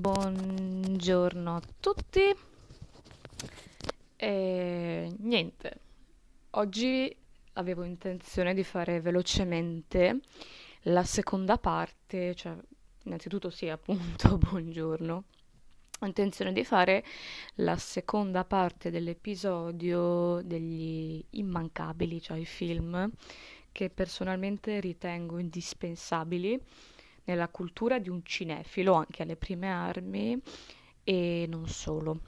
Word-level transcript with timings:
Buongiorno 0.00 1.56
a 1.56 1.62
tutti. 1.78 2.34
E 4.16 5.14
niente, 5.18 5.80
oggi 6.52 7.14
avevo 7.52 7.82
intenzione 7.82 8.54
di 8.54 8.64
fare 8.64 9.02
velocemente 9.02 10.20
la 10.84 11.04
seconda 11.04 11.58
parte, 11.58 12.34
cioè 12.34 12.56
innanzitutto 13.02 13.50
sì, 13.50 13.68
appunto, 13.68 14.38
buongiorno. 14.40 15.24
Ho 16.00 16.06
intenzione 16.06 16.54
di 16.54 16.64
fare 16.64 17.04
la 17.56 17.76
seconda 17.76 18.46
parte 18.46 18.88
dell'episodio 18.88 20.40
degli 20.42 21.22
immancabili, 21.32 22.22
cioè 22.22 22.38
i 22.38 22.46
film 22.46 23.06
che 23.70 23.90
personalmente 23.90 24.80
ritengo 24.80 25.36
indispensabili 25.36 26.58
nella 27.30 27.48
cultura 27.48 27.98
di 28.00 28.08
un 28.08 28.22
cinefilo, 28.24 28.94
anche 28.94 29.22
alle 29.22 29.36
prime 29.36 29.70
armi 29.70 30.40
e 31.04 31.46
non 31.48 31.68
solo. 31.68 32.20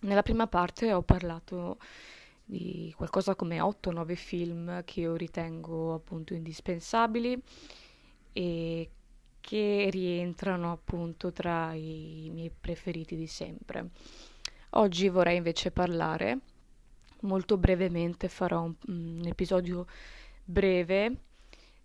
Nella 0.00 0.22
prima 0.22 0.48
parte 0.48 0.92
ho 0.92 1.02
parlato 1.02 1.78
di 2.44 2.92
qualcosa 2.96 3.36
come 3.36 3.58
8-9 3.58 4.14
film 4.14 4.84
che 4.84 5.00
io 5.00 5.14
ritengo 5.14 5.94
appunto 5.94 6.34
indispensabili 6.34 7.40
e 8.32 8.90
che 9.40 9.88
rientrano 9.90 10.72
appunto 10.72 11.32
tra 11.32 11.72
i 11.74 12.28
miei 12.32 12.50
preferiti 12.50 13.16
di 13.16 13.26
sempre. 13.26 13.90
Oggi 14.70 15.08
vorrei 15.08 15.36
invece 15.36 15.70
parlare 15.70 16.38
molto 17.20 17.56
brevemente, 17.56 18.28
farò 18.28 18.62
un, 18.62 18.74
un 18.88 19.22
episodio 19.24 19.86
breve 20.44 21.16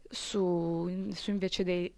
su, 0.10 1.10
su 1.14 1.30
invece 1.30 1.64
dei 1.64 1.94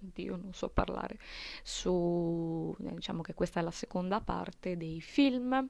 Dio, 0.00 0.36
non 0.36 0.52
so 0.52 0.68
parlare, 0.68 1.18
su, 1.62 2.74
diciamo 2.78 3.22
che 3.22 3.34
questa 3.34 3.60
è 3.60 3.62
la 3.62 3.70
seconda 3.70 4.20
parte 4.20 4.76
dei 4.76 5.00
film 5.00 5.68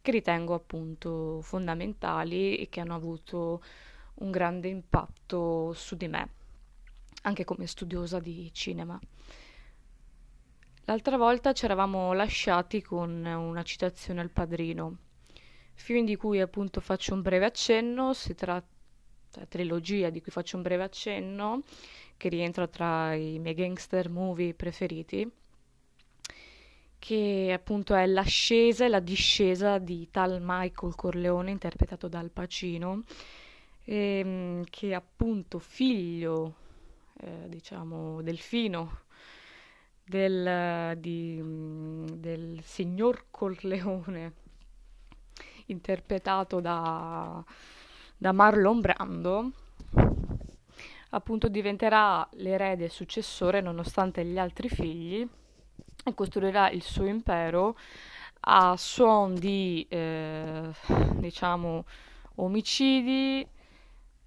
che 0.00 0.10
ritengo 0.10 0.54
appunto 0.54 1.40
fondamentali 1.42 2.56
e 2.56 2.68
che 2.68 2.80
hanno 2.80 2.94
avuto 2.94 3.62
un 4.14 4.30
grande 4.30 4.68
impatto 4.68 5.72
su 5.72 5.96
di 5.96 6.08
me, 6.08 6.30
anche 7.22 7.44
come 7.44 7.66
studiosa 7.66 8.18
di 8.18 8.50
cinema. 8.52 8.98
L'altra 10.86 11.16
volta 11.16 11.52
ci 11.52 11.64
eravamo 11.64 12.12
lasciati 12.12 12.82
con 12.82 13.24
una 13.24 13.62
citazione 13.62 14.20
al 14.20 14.30
padrino, 14.30 14.96
film 15.74 16.04
di 16.04 16.16
cui 16.16 16.40
appunto 16.40 16.80
faccio 16.80 17.14
un 17.14 17.22
breve 17.22 17.46
accenno, 17.46 18.12
si 18.12 18.34
tratta 18.34 18.80
cioè, 19.32 19.48
trilogia 19.48 20.10
di 20.10 20.20
cui 20.20 20.30
faccio 20.30 20.56
un 20.56 20.62
breve 20.62 20.82
accenno, 20.82 21.62
che 22.22 22.28
rientra 22.28 22.68
tra 22.68 23.14
i 23.14 23.40
miei 23.40 23.52
gangster 23.52 24.08
movie 24.08 24.54
preferiti, 24.54 25.28
che 26.96 27.50
appunto 27.52 27.96
è 27.96 28.06
l'ascesa 28.06 28.84
e 28.84 28.88
la 28.88 29.00
discesa 29.00 29.78
di 29.78 30.06
tal 30.08 30.38
Michael 30.40 30.94
Corleone, 30.94 31.50
interpretato 31.50 32.06
da 32.06 32.20
Al 32.20 32.30
Pacino, 32.30 33.02
ehm, 33.86 34.62
che 34.70 34.94
appunto 34.94 35.58
figlio, 35.58 36.54
eh, 37.18 37.48
diciamo, 37.48 38.22
delfino 38.22 39.00
del, 40.04 40.96
di, 40.98 41.42
del 42.18 42.60
signor 42.62 43.24
Corleone, 43.32 44.32
interpretato 45.66 46.60
da, 46.60 47.44
da 48.16 48.30
Marlon 48.30 48.80
Brando, 48.80 49.50
appunto 51.14 51.48
diventerà 51.48 52.26
l'erede 52.32 52.88
successore 52.88 53.60
nonostante 53.60 54.24
gli 54.24 54.38
altri 54.38 54.68
figli 54.68 55.26
e 56.04 56.14
costruirà 56.14 56.70
il 56.70 56.82
suo 56.82 57.06
impero 57.06 57.76
a 58.40 58.76
suon 58.76 59.34
di 59.34 59.86
eh, 59.88 60.70
diciamo 61.16 61.84
omicidi 62.36 63.46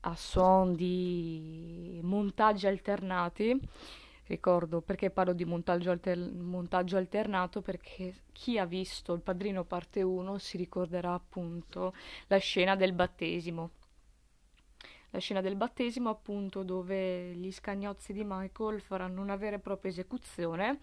a 0.01 0.15
suon 0.15 0.75
di 0.75 1.99
montaggi 2.03 2.67
alternati. 2.67 3.59
Ricordo 4.27 4.81
perché 4.81 5.11
parlo 5.11 5.33
di 5.33 5.45
montaggio, 5.45 5.91
alter- 5.91 6.31
montaggio 6.31 6.97
alternato? 6.97 7.61
Perché 7.61 8.21
chi 8.31 8.57
ha 8.57 8.65
visto 8.65 9.13
il 9.13 9.21
padrino 9.21 9.63
parte 9.63 10.01
1 10.01 10.37
si 10.37 10.57
ricorderà 10.57 11.13
appunto 11.13 11.93
la 12.27 12.37
scena 12.37 12.75
del 12.75 12.93
battesimo 12.93 13.69
la 15.09 15.19
scena 15.19 15.41
del 15.41 15.55
battesimo 15.55 16.09
appunto 16.09 16.63
dove 16.63 17.33
gli 17.35 17.51
scagnozzi 17.51 18.13
di 18.13 18.23
Michael 18.25 18.81
faranno 18.81 19.21
una 19.21 19.35
vera 19.35 19.55
e 19.55 19.59
propria 19.59 19.91
esecuzione 19.91 20.79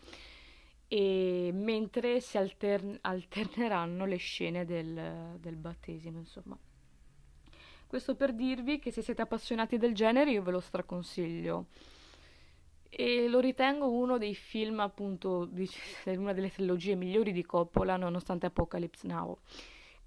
e 0.88 1.50
mentre 1.52 2.20
si 2.20 2.38
altern- 2.38 2.98
alterneranno 3.00 4.04
le 4.04 4.16
scene 4.16 4.64
del, 4.64 5.36
del 5.38 5.56
battesimo 5.56 6.18
insomma. 6.18 6.56
Questo 7.86 8.14
per 8.14 8.32
dirvi 8.32 8.78
che 8.78 8.90
se 8.90 9.02
siete 9.02 9.22
appassionati 9.22 9.76
del 9.76 9.94
genere 9.94 10.30
io 10.30 10.42
ve 10.42 10.50
lo 10.50 10.60
straconsiglio. 10.60 11.66
E 12.88 13.26
lo 13.28 13.38
ritengo 13.40 13.90
uno 13.90 14.18
dei 14.18 14.34
film 14.34 14.80
appunto 14.80 15.48
una 16.06 16.32
delle 16.32 16.50
trilogie 16.50 16.94
migliori 16.94 17.32
di 17.32 17.44
Coppola 17.44 17.96
nonostante 17.96 18.46
Apocalypse 18.46 19.06
Now 19.06 19.38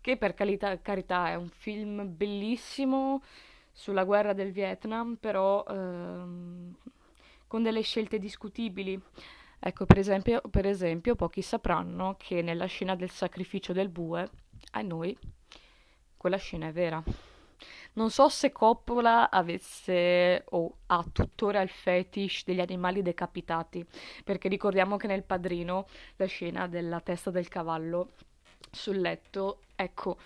che 0.05 0.17
per 0.17 0.35
carità, 0.35 0.79
carità 0.81 1.31
è 1.31 1.33
un 1.33 1.49
film 1.49 2.15
bellissimo 2.15 3.23
sulla 3.75 4.05
guerra 4.05 4.31
del 4.31 4.53
Vietnam, 4.53 5.17
però 5.19 5.63
ehm, 5.67 6.73
con 7.45 7.61
delle 7.61 7.81
scelte 7.81 8.17
discutibili. 8.17 8.99
Ecco, 9.59 9.85
per 9.85 9.97
esempio, 9.97 10.41
per 10.49 10.65
esempio, 10.65 11.15
pochi 11.15 11.41
sapranno 11.41 12.15
che 12.17 12.41
nella 12.41 12.67
scena 12.67 12.95
del 12.95 13.09
sacrificio 13.09 13.73
del 13.73 13.89
bue, 13.89 14.29
a 14.71 14.81
noi, 14.81 15.15
quella 16.15 16.37
scena 16.37 16.67
è 16.67 16.71
vera. 16.71 17.03
Non 17.93 18.09
so 18.11 18.29
se 18.29 18.51
Coppola 18.51 19.29
avesse 19.29 20.43
o 20.49 20.77
ha 20.87 21.05
tuttora 21.11 21.61
il 21.61 21.69
fetish 21.69 22.45
degli 22.45 22.61
animali 22.61 23.01
decapitati, 23.01 23.85
perché 24.23 24.47
ricordiamo 24.47 24.95
che 24.95 25.07
nel 25.07 25.23
padrino 25.23 25.87
la 26.15 26.25
scena 26.25 26.67
della 26.67 27.01
testa 27.01 27.29
del 27.29 27.49
cavallo 27.49 28.13
sul 28.71 28.99
letto, 28.99 29.61
ecco, 29.75 30.17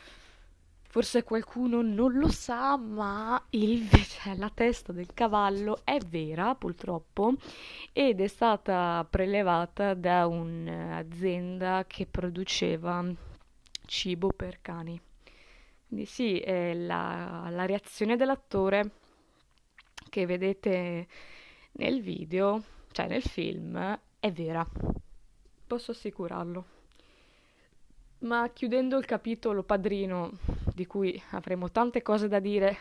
Forse 0.91 1.23
qualcuno 1.23 1.83
non 1.83 2.13
lo 2.13 2.29
sa, 2.29 2.75
ma 2.75 3.39
il, 3.51 3.87
la 4.37 4.49
testa 4.49 4.91
del 4.91 5.13
cavallo 5.13 5.81
è 5.83 5.99
vera, 5.99 6.55
purtroppo, 6.55 7.35
ed 7.93 8.19
è 8.19 8.27
stata 8.27 9.05
prelevata 9.07 9.93
da 9.93 10.25
un'azienda 10.25 11.85
che 11.85 12.07
produceva 12.07 13.05
cibo 13.85 14.29
per 14.35 14.61
cani. 14.61 14.99
Quindi 15.87 16.07
sì, 16.07 16.43
la, 16.43 17.49
la 17.51 17.65
reazione 17.67 18.15
dell'attore 18.15 18.91
che 20.09 20.25
vedete 20.25 21.07
nel 21.73 22.01
video, 22.01 22.63
cioè 22.91 23.07
nel 23.07 23.21
film, 23.21 23.99
è 24.19 24.31
vera. 24.31 24.67
Posso 25.67 25.91
assicurarlo. 25.91 26.78
Ma 28.19 28.49
chiudendo 28.51 28.97
il 28.97 29.05
capitolo 29.05 29.63
Padrino, 29.63 30.39
di 30.73 30.85
cui 30.85 31.21
avremo 31.29 31.71
tante 31.71 32.01
cose 32.01 32.27
da 32.27 32.39
dire 32.39 32.79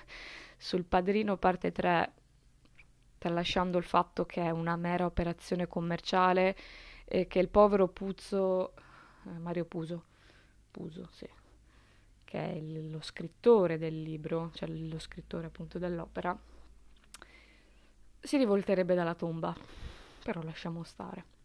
sul 0.57 0.85
Padrino 0.85 1.37
parte 1.37 1.71
3, 1.71 2.13
tralasciando 3.19 3.79
il 3.79 3.85
fatto 3.85 4.27
che 4.27 4.43
è 4.43 4.51
una 4.51 4.75
mera 4.75 5.05
operazione 5.05 5.69
commerciale 5.69 6.57
e 7.05 7.29
che 7.29 7.39
il 7.39 7.49
povero 7.49 7.87
Puzzo, 7.87 8.73
eh, 9.27 9.39
Mario 9.39 9.65
Puso, 9.65 10.05
Puso, 10.73 11.09
sì, 11.13 11.29
che 12.25 12.39
è 12.39 12.51
il, 12.55 12.91
lo 12.91 13.01
scrittore 13.01 13.79
del 13.79 14.03
libro, 14.03 14.51
cioè 14.55 14.69
lo 14.69 14.99
scrittore 14.99 15.47
appunto 15.47 15.79
dell'opera, 15.79 16.37
si 18.19 18.37
rivolterebbe 18.37 18.97
dalla 18.97 19.15
tomba, 19.15 19.55
però 20.25 20.43
lasciamo 20.43 20.83
stare. 20.83 21.37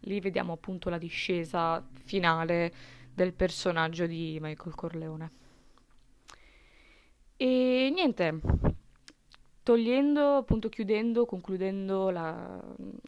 Lì 0.00 0.18
vediamo 0.18 0.52
appunto 0.52 0.90
la 0.90 0.98
discesa 0.98 1.80
finale 2.02 2.72
del 3.14 3.32
personaggio 3.32 4.06
di 4.06 4.38
Michael 4.40 4.74
Corleone. 4.74 5.30
E 7.36 7.90
niente, 7.92 8.40
togliendo, 9.62 10.36
appunto 10.36 10.68
chiudendo, 10.68 11.24
concludendo 11.24 12.10
la, 12.10 12.60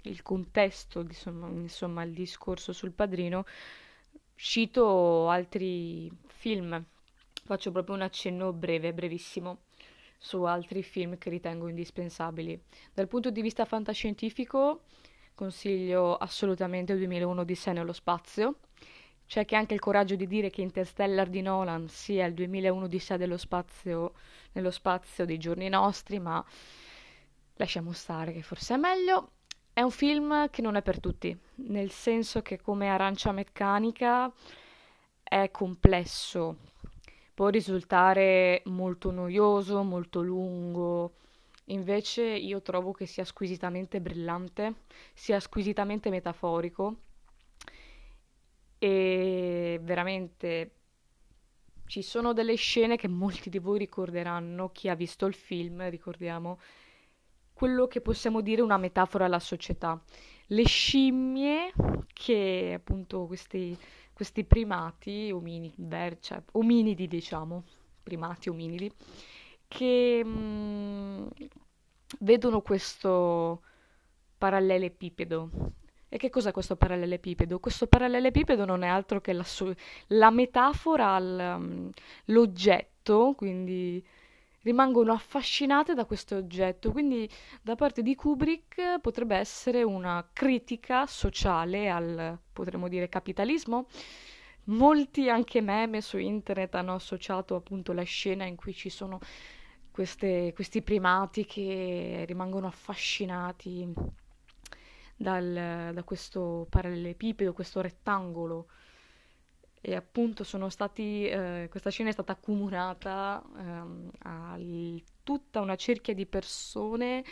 il 0.02 0.22
contesto, 0.22 1.00
insomma, 1.00 1.48
insomma, 1.48 2.02
il 2.02 2.12
discorso 2.12 2.72
sul 2.72 2.92
padrino, 2.92 3.44
cito 4.34 5.28
altri 5.28 6.10
film, 6.26 6.82
faccio 7.44 7.70
proprio 7.70 7.94
un 7.94 8.02
accenno 8.02 8.52
breve, 8.52 8.92
brevissimo, 8.92 9.62
su 10.18 10.42
altri 10.42 10.82
film 10.82 11.18
che 11.18 11.30
ritengo 11.30 11.68
indispensabili. 11.68 12.60
Dal 12.92 13.08
punto 13.08 13.30
di 13.30 13.42
vista 13.42 13.64
fantascientifico, 13.64 14.82
consiglio 15.34 16.16
assolutamente 16.16 16.96
2001 16.96 17.44
di 17.44 17.54
Sé 17.54 17.72
nello 17.72 17.92
spazio, 17.92 18.58
c'è 19.26 19.44
chi 19.44 19.54
ha 19.54 19.58
anche 19.58 19.74
il 19.74 19.80
coraggio 19.80 20.16
di 20.16 20.26
dire 20.26 20.50
che 20.50 20.62
Interstellar 20.62 21.28
di 21.28 21.40
Nolan 21.40 21.88
sia 21.88 22.26
il 22.26 22.34
2001 22.34 22.86
di 22.86 22.98
sé 22.98 23.16
dello 23.16 23.36
spazio, 23.36 24.12
nello 24.52 24.70
spazio 24.70 25.24
dei 25.24 25.38
giorni 25.38 25.68
nostri, 25.68 26.18
ma 26.18 26.44
lasciamo 27.54 27.92
stare 27.92 28.32
che 28.32 28.42
forse 28.42 28.74
è 28.74 28.76
meglio. 28.76 29.30
È 29.72 29.80
un 29.80 29.90
film 29.90 30.50
che 30.50 30.62
non 30.62 30.76
è 30.76 30.82
per 30.82 31.00
tutti, 31.00 31.36
nel 31.66 31.90
senso 31.90 32.42
che 32.42 32.60
come 32.60 32.88
Arancia 32.88 33.32
Meccanica 33.32 34.32
è 35.22 35.50
complesso, 35.50 36.58
può 37.34 37.48
risultare 37.48 38.62
molto 38.66 39.10
noioso, 39.10 39.82
molto 39.82 40.22
lungo. 40.22 41.14
Invece 41.68 42.22
io 42.22 42.62
trovo 42.62 42.92
che 42.92 43.06
sia 43.06 43.24
squisitamente 43.24 44.00
brillante, 44.00 44.82
sia 45.12 45.40
squisitamente 45.40 46.10
metaforico 46.10 46.98
e 48.84 49.80
veramente 49.82 50.72
ci 51.86 52.02
sono 52.02 52.34
delle 52.34 52.54
scene 52.56 52.96
che 52.96 53.08
molti 53.08 53.48
di 53.48 53.58
voi 53.58 53.78
ricorderanno, 53.78 54.72
chi 54.72 54.90
ha 54.90 54.94
visto 54.94 55.24
il 55.24 55.32
film, 55.32 55.88
ricordiamo 55.88 56.58
quello 57.54 57.86
che 57.86 58.02
possiamo 58.02 58.42
dire 58.42 58.60
una 58.60 58.76
metafora 58.76 59.24
alla 59.24 59.38
società. 59.38 59.98
Le 60.48 60.66
scimmie 60.66 61.72
che 62.12 62.74
appunto 62.76 63.24
questi, 63.24 63.74
questi 64.12 64.44
primati, 64.44 65.30
ominidi, 65.32 65.74
cioè, 66.20 66.42
ominidi 66.52 67.08
diciamo, 67.08 67.64
primati 68.02 68.50
ominidi, 68.50 68.92
che 69.66 70.22
mh, 70.22 70.28
mm, 70.28 71.26
vedono 72.20 72.60
questo 72.60 73.62
parallelepipedo. 74.36 75.72
E 76.14 76.16
che 76.16 76.30
cos'è 76.30 76.52
questo 76.52 76.76
parallelepipedo? 76.76 77.58
Questo 77.58 77.88
parallelepipedo 77.88 78.64
non 78.64 78.84
è 78.84 78.86
altro 78.86 79.20
che 79.20 79.32
la, 79.32 79.42
so- 79.42 79.74
la 80.06 80.30
metafora, 80.30 81.14
all'oggetto, 81.14 83.34
quindi 83.36 84.00
rimangono 84.62 85.12
affascinate 85.12 85.92
da 85.92 86.04
questo 86.04 86.36
oggetto. 86.36 86.92
Quindi 86.92 87.28
da 87.60 87.74
parte 87.74 88.02
di 88.02 88.14
Kubrick 88.14 89.00
potrebbe 89.00 89.34
essere 89.34 89.82
una 89.82 90.24
critica 90.32 91.04
sociale 91.06 91.90
al, 91.90 92.38
potremmo 92.52 92.86
dire, 92.86 93.08
capitalismo. 93.08 93.88
Molti 94.66 95.28
anche 95.28 95.60
meme 95.60 96.00
su 96.00 96.16
internet 96.16 96.76
hanno 96.76 96.94
associato 96.94 97.56
appunto 97.56 97.92
la 97.92 98.04
scena 98.04 98.44
in 98.44 98.54
cui 98.54 98.72
ci 98.72 98.88
sono 98.88 99.18
queste, 99.90 100.52
questi 100.54 100.80
primati 100.80 101.44
che 101.44 102.22
rimangono 102.24 102.68
affascinati 102.68 104.22
dal, 105.16 105.92
da 105.92 106.02
questo 106.04 106.66
parallelepipedo, 106.68 107.52
questo 107.52 107.80
rettangolo 107.80 108.68
e 109.86 109.94
appunto 109.94 110.44
sono 110.44 110.70
stati, 110.70 111.26
eh, 111.26 111.66
questa 111.70 111.90
scena 111.90 112.08
è 112.08 112.12
stata 112.12 112.32
accomunata 112.32 113.44
ehm, 113.58 114.10
a 114.20 114.58
tutta 115.22 115.60
una 115.60 115.76
cerchia 115.76 116.14
di 116.14 116.24
persone 116.24 117.22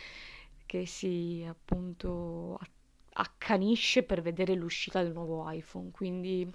che 0.66 0.84
si 0.84 1.42
appunto 1.48 2.58
accanisce 3.14 4.02
per 4.02 4.20
vedere 4.20 4.52
l'uscita 4.54 5.02
del 5.02 5.12
nuovo 5.12 5.50
iPhone, 5.50 5.90
quindi 5.92 6.46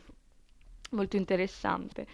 molto 0.91 1.15
interessante. 1.15 2.05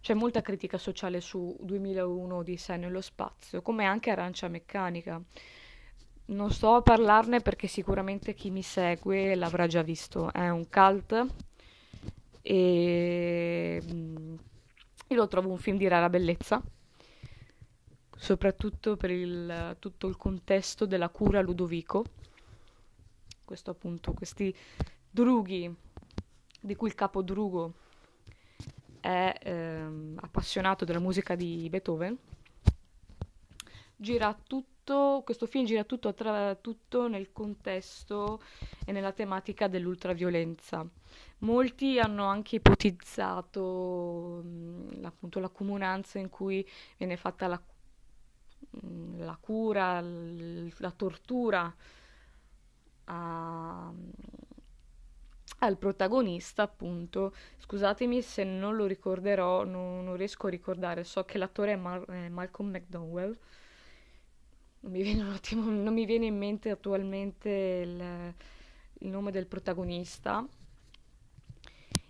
C'è 0.00 0.14
molta 0.14 0.40
critica 0.40 0.76
sociale 0.76 1.20
su 1.20 1.56
2001 1.60 2.42
di 2.42 2.56
sé 2.56 2.76
nello 2.76 3.00
spazio, 3.00 3.62
come 3.62 3.84
anche 3.84 4.10
Arancia 4.10 4.48
Meccanica. 4.48 5.22
Non 6.24 6.50
sto 6.50 6.74
a 6.74 6.82
parlarne 6.82 7.40
perché 7.40 7.66
sicuramente 7.66 8.34
chi 8.34 8.50
mi 8.50 8.62
segue 8.62 9.34
l'avrà 9.34 9.66
già 9.66 9.82
visto, 9.82 10.32
è 10.32 10.48
un 10.48 10.68
cult 10.68 11.26
e 12.42 13.82
mm, 13.84 14.34
io 15.08 15.16
lo 15.16 15.28
trovo 15.28 15.50
un 15.50 15.58
film 15.58 15.76
di 15.76 15.86
rara 15.88 16.08
bellezza, 16.08 16.62
soprattutto 18.16 18.96
per 18.96 19.10
il, 19.10 19.76
tutto 19.78 20.06
il 20.08 20.16
contesto 20.16 20.86
della 20.86 21.08
cura 21.08 21.40
Ludovico. 21.40 22.04
Questo 23.44 23.70
appunto, 23.70 24.12
questi 24.12 24.54
drughi, 25.10 25.72
di 26.60 26.74
cui 26.74 26.88
il 26.88 26.94
capo 26.94 27.22
drugo 27.22 27.74
è 29.00 29.38
ehm, 29.42 30.18
appassionato 30.22 30.84
della 30.84 31.00
musica 31.00 31.34
di 31.34 31.68
Beethoven, 31.68 32.16
gira 33.96 34.34
tutto, 34.46 34.70
questo 35.24 35.46
film 35.46 35.64
gira 35.64 35.84
tutto, 35.84 36.08
attra- 36.08 36.54
tutto 36.56 37.08
nel 37.08 37.32
contesto 37.32 38.40
e 38.84 38.92
nella 38.92 39.12
tematica 39.12 39.68
dell'ultraviolenza 39.68 40.86
Molti 41.38 41.98
hanno 41.98 42.24
anche 42.26 42.56
ipotizzato 42.56 44.42
mh, 44.44 45.04
appunto 45.04 45.40
la 45.40 45.48
comunanza 45.48 46.18
in 46.18 46.28
cui 46.28 46.66
viene 46.96 47.16
fatta 47.16 47.48
la, 47.48 47.60
la 49.18 49.36
cura, 49.40 50.00
l- 50.00 50.72
la 50.78 50.90
tortura 50.92 51.74
a, 53.06 53.92
al 55.60 55.76
protagonista, 55.78 56.62
appunto. 56.62 57.34
Scusatemi 57.58 58.20
se 58.22 58.44
non 58.44 58.74
lo 58.76 58.86
ricorderò, 58.86 59.64
non, 59.64 60.04
non 60.04 60.16
riesco 60.16 60.46
a 60.48 60.50
ricordare. 60.50 61.04
So 61.04 61.24
che 61.24 61.38
l'attore 61.38 61.72
è, 61.72 61.76
Mar- 61.76 62.04
è 62.06 62.28
Malcolm 62.28 62.70
McDowell. 62.70 63.36
Non 64.82 64.92
mi, 64.92 65.02
viene 65.02 65.22
attimo, 65.32 65.62
non 65.70 65.92
mi 65.94 66.04
viene 66.04 66.26
in 66.26 66.36
mente 66.36 66.70
attualmente 66.70 67.48
il, 67.48 68.34
il 68.98 69.08
nome 69.08 69.30
del 69.30 69.46
protagonista. 69.46 70.46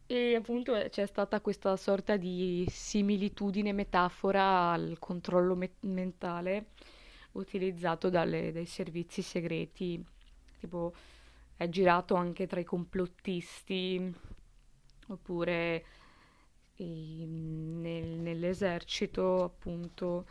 E 0.06 0.34
appunto 0.34 0.74
eh, 0.76 0.90
c'è 0.90 1.06
stata 1.06 1.40
questa 1.40 1.76
sorta 1.76 2.16
di 2.16 2.66
similitudine 2.70 3.72
metafora 3.72 4.72
al 4.72 4.96
controllo 4.98 5.54
me- 5.56 5.76
mentale 5.80 6.66
utilizzato 7.32 8.10
dalle, 8.10 8.52
dai 8.52 8.66
servizi 8.66 9.22
segreti, 9.22 10.04
tipo 10.60 10.92
è 11.56 11.68
girato 11.68 12.14
anche 12.14 12.46
tra 12.46 12.60
i 12.60 12.64
complottisti 12.64 14.12
oppure 15.08 15.84
i, 16.76 17.24
nel, 17.26 18.04
nell'esercito 18.18 19.44
appunto 19.44 20.26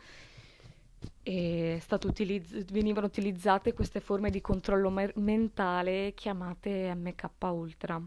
utilizz- 2.06 2.64
venivano 2.72 3.06
utilizzate 3.06 3.72
queste 3.72 4.00
forme 4.00 4.30
di 4.30 4.40
controllo 4.40 4.90
mer- 4.90 5.16
mentale 5.16 6.12
chiamate 6.14 6.94
MK 6.94 7.28
Ultra. 7.40 8.00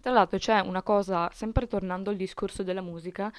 Tra 0.00 0.12
l'altro 0.12 0.38
c'è 0.38 0.60
una 0.60 0.82
cosa, 0.82 1.30
sempre 1.32 1.66
tornando 1.66 2.10
al 2.10 2.16
discorso 2.16 2.62
della 2.62 2.82
musica, 2.82 3.32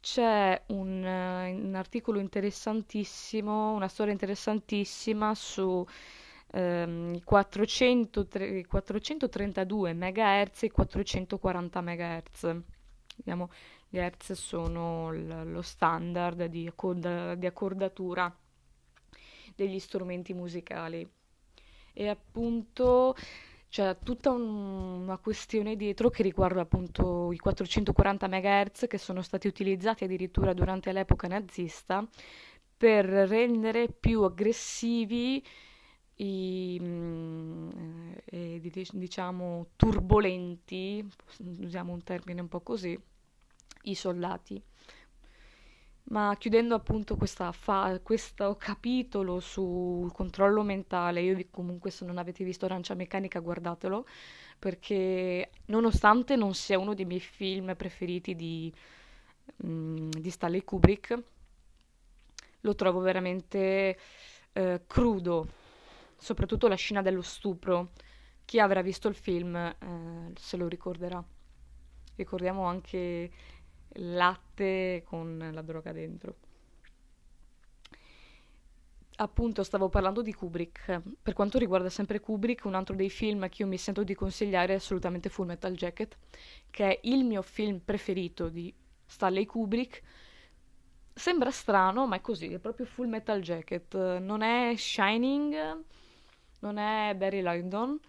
c'è 0.00 0.60
un, 0.66 1.02
eh, 1.02 1.50
un 1.52 1.74
articolo 1.74 2.18
interessantissimo, 2.18 3.72
una 3.72 3.88
storia 3.88 4.12
interessantissima 4.12 5.34
su 5.34 5.84
ehm, 6.52 7.14
i 7.14 7.22
400, 7.22 8.26
432 8.66 9.94
MHz 9.94 10.62
e 10.64 10.66
i 10.66 10.70
440 10.70 11.80
MHz. 11.80 12.56
Vediamo, 13.16 13.50
gli 13.90 13.98
sono 14.34 15.12
l- 15.12 15.50
lo 15.52 15.62
standard 15.62 16.46
di, 16.46 16.66
accorda- 16.66 17.34
di 17.34 17.46
accordatura 17.46 18.34
degli 19.54 19.78
strumenti 19.78 20.32
musicali. 20.34 21.08
E 21.92 22.08
appunto 22.08 23.14
c'è 23.68 23.98
tutta 24.02 24.30
un, 24.30 25.02
una 25.02 25.18
questione 25.18 25.76
dietro 25.76 26.10
che 26.10 26.22
riguarda 26.22 26.60
appunto 26.62 27.32
i 27.32 27.38
440 27.38 28.26
MHz 28.28 28.86
che 28.88 28.98
sono 28.98 29.22
stati 29.22 29.46
utilizzati 29.46 30.04
addirittura 30.04 30.52
durante 30.54 30.92
l'epoca 30.92 31.28
nazista 31.28 32.06
per 32.76 33.04
rendere 33.06 33.88
più 33.88 34.22
aggressivi 34.22 35.44
i, 36.16 36.78
mm, 36.80 38.12
eh, 38.26 38.60
diciamo 38.92 39.68
turbolenti, 39.76 41.06
usiamo 41.60 41.92
un 41.92 42.02
termine 42.02 42.40
un 42.40 42.48
po' 42.48 42.60
così, 42.60 42.98
i 43.82 43.94
soldati. 43.94 44.62
Ma 46.10 46.34
chiudendo 46.36 46.74
appunto 46.74 47.16
fa- 47.52 48.00
questo 48.02 48.56
capitolo 48.56 49.38
sul 49.38 50.10
controllo 50.12 50.62
mentale, 50.64 51.20
io 51.20 51.36
vi, 51.36 51.48
comunque 51.50 51.90
se 51.90 52.04
non 52.04 52.18
avete 52.18 52.42
visto 52.42 52.64
Arancia 52.64 52.94
Meccanica 52.94 53.38
guardatelo, 53.38 54.04
perché 54.58 55.50
nonostante 55.66 56.34
non 56.34 56.54
sia 56.54 56.78
uno 56.80 56.94
dei 56.94 57.04
miei 57.04 57.20
film 57.20 57.76
preferiti 57.76 58.34
di, 58.34 58.72
mm, 59.66 60.10
di 60.10 60.30
Stanley 60.30 60.64
Kubrick, 60.64 61.22
lo 62.62 62.74
trovo 62.74 63.00
veramente 63.00 63.98
eh, 64.52 64.82
crudo, 64.86 65.48
soprattutto 66.16 66.68
la 66.68 66.74
scena 66.74 67.02
dello 67.02 67.22
stupro. 67.22 67.90
Chi 68.44 68.58
avrà 68.58 68.82
visto 68.82 69.08
il 69.08 69.14
film 69.14 69.54
eh, 69.56 69.76
se 70.34 70.56
lo 70.56 70.68
ricorderà. 70.68 71.22
Ricordiamo 72.16 72.64
anche 72.64 73.30
latte 73.94 75.02
con 75.04 75.50
la 75.52 75.62
droga 75.62 75.92
dentro. 75.92 76.36
Appunto, 79.16 79.62
stavo 79.64 79.90
parlando 79.90 80.22
di 80.22 80.32
Kubrick. 80.32 81.02
Per 81.22 81.34
quanto 81.34 81.58
riguarda 81.58 81.90
sempre 81.90 82.20
Kubrick, 82.20 82.64
un 82.64 82.74
altro 82.74 82.96
dei 82.96 83.10
film 83.10 83.48
che 83.50 83.62
io 83.62 83.68
mi 83.68 83.76
sento 83.76 84.02
di 84.02 84.14
consigliare 84.14 84.72
è 84.72 84.76
assolutamente 84.76 85.28
Full 85.28 85.46
Metal 85.46 85.74
Jacket, 85.74 86.16
che 86.70 86.88
è 86.88 87.00
il 87.02 87.24
mio 87.24 87.42
film 87.42 87.80
preferito 87.80 88.48
di 88.48 88.72
Stanley 89.04 89.44
Kubrick. 89.44 90.02
Sembra 91.12 91.50
strano, 91.50 92.06
ma 92.06 92.16
è 92.16 92.20
così, 92.22 92.50
è 92.50 92.58
proprio 92.58 92.86
Full 92.86 93.08
Metal 93.08 93.42
Jacket. 93.42 93.94
Non 94.20 94.40
è 94.40 94.74
Shining, 94.76 95.84
non 96.60 96.78
è 96.78 97.14
Barry 97.14 97.42
Lyndon, 97.42 98.00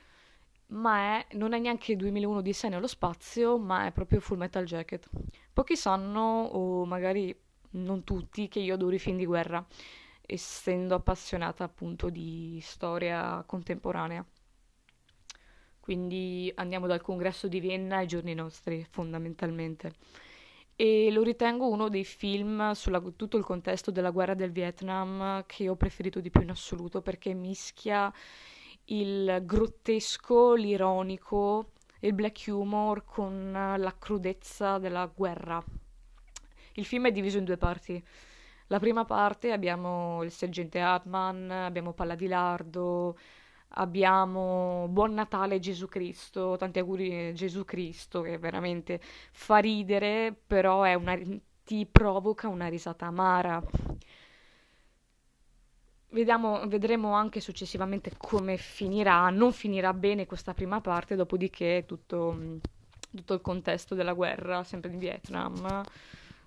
ma 0.72 1.20
è, 1.20 1.28
non 1.36 1.54
è 1.54 1.60
neanche 1.60 1.96
2001 1.96 2.42
di 2.42 2.54
sé 2.54 2.70
nello 2.70 2.88
spazio, 2.88 3.58
ma 3.58 3.88
è 3.88 3.92
proprio 3.92 4.20
Full 4.20 4.38
Metal 4.38 4.66
Jacket. 4.66 5.10
Pochi 5.54 5.76
sanno, 5.76 6.44
o 6.44 6.86
magari 6.86 7.36
non 7.72 8.04
tutti, 8.04 8.48
che 8.48 8.60
io 8.60 8.74
adoro 8.74 8.96
i 8.96 9.00
film 9.00 9.18
di 9.18 9.26
guerra, 9.26 9.66
essendo 10.22 10.96
appassionata 10.96 11.64
appunto 11.64 12.10
di 12.10 12.60
storia 12.62 13.44
contemporanea. 13.46 14.26
Quindi 15.80 16.52
andiamo 16.56 16.88
dal 16.88 17.02
congresso 17.02 17.48
di 17.48 17.60
Vienna 17.60 17.98
ai 17.98 18.08
giorni 18.08 18.34
nostri, 18.34 18.86
fondamentalmente. 18.90 19.94
E 20.76 21.12
lo 21.12 21.22
ritengo 21.22 21.68
uno 21.68 21.90
dei 21.90 22.06
film 22.06 22.72
su 22.72 22.92
tutto 23.16 23.38
il 23.38 23.44
contesto 23.44 23.92
della 23.92 24.10
guerra 24.12 24.36
del 24.36 24.52
Vietnam 24.52 25.44
che 25.46 25.68
ho 25.68 25.76
preferito 25.76 26.22
di 26.22 26.30
più 26.30 26.42
in 26.42 26.50
assoluto 26.50 27.02
perché 27.02 27.34
mischia 27.34 28.12
il 28.86 29.42
grottesco, 29.44 30.54
l'ironico, 30.54 31.72
il 32.00 32.14
black 32.14 32.46
humor 32.48 33.04
con 33.06 33.52
la 33.52 33.96
crudezza 33.98 34.78
della 34.78 35.06
guerra. 35.06 35.64
Il 36.74 36.86
film 36.86 37.08
è 37.08 37.12
diviso 37.12 37.38
in 37.38 37.46
due 37.46 37.58
parti. 37.58 38.04
La 38.68 38.80
prima 38.80 39.04
parte 39.04 39.52
abbiamo 39.52 40.24
il 40.24 40.32
sergente 40.32 40.80
Hartman, 40.80 41.52
abbiamo 41.52 41.94
Palla 41.94 42.16
di 42.16 42.28
Lardo, 42.28 43.18
abbiamo 43.70 44.88
Buon 44.90 45.14
Natale 45.14 45.60
Gesù 45.60 45.88
Cristo, 45.88 46.56
tanti 46.58 46.80
auguri 46.80 47.34
Gesù 47.34 47.66
Cristo 47.66 48.22
che 48.22 48.38
veramente 48.38 49.00
fa 49.32 49.58
ridere, 49.58 50.34
però 50.48 50.86
una, 50.98 51.20
ti 51.66 51.86
provoca 51.86 52.48
una 52.48 52.68
risata 52.68 53.08
amara. 53.08 53.62
Vediamo, 56.14 56.68
vedremo 56.68 57.14
anche 57.14 57.40
successivamente 57.40 58.12
come 58.18 58.58
finirà. 58.58 59.30
Non 59.30 59.54
finirà 59.54 59.94
bene 59.94 60.26
questa 60.26 60.54
prima 60.54 60.82
parte, 60.82 61.16
dopodiché 61.16 61.86
tutto, 61.88 62.60
tutto 63.16 63.34
il 63.34 63.40
contesto 63.40 63.96
della 63.96 64.12
guerra, 64.12 64.64
sempre 64.66 64.92
in 64.92 64.98
Vietnam, 64.98 65.82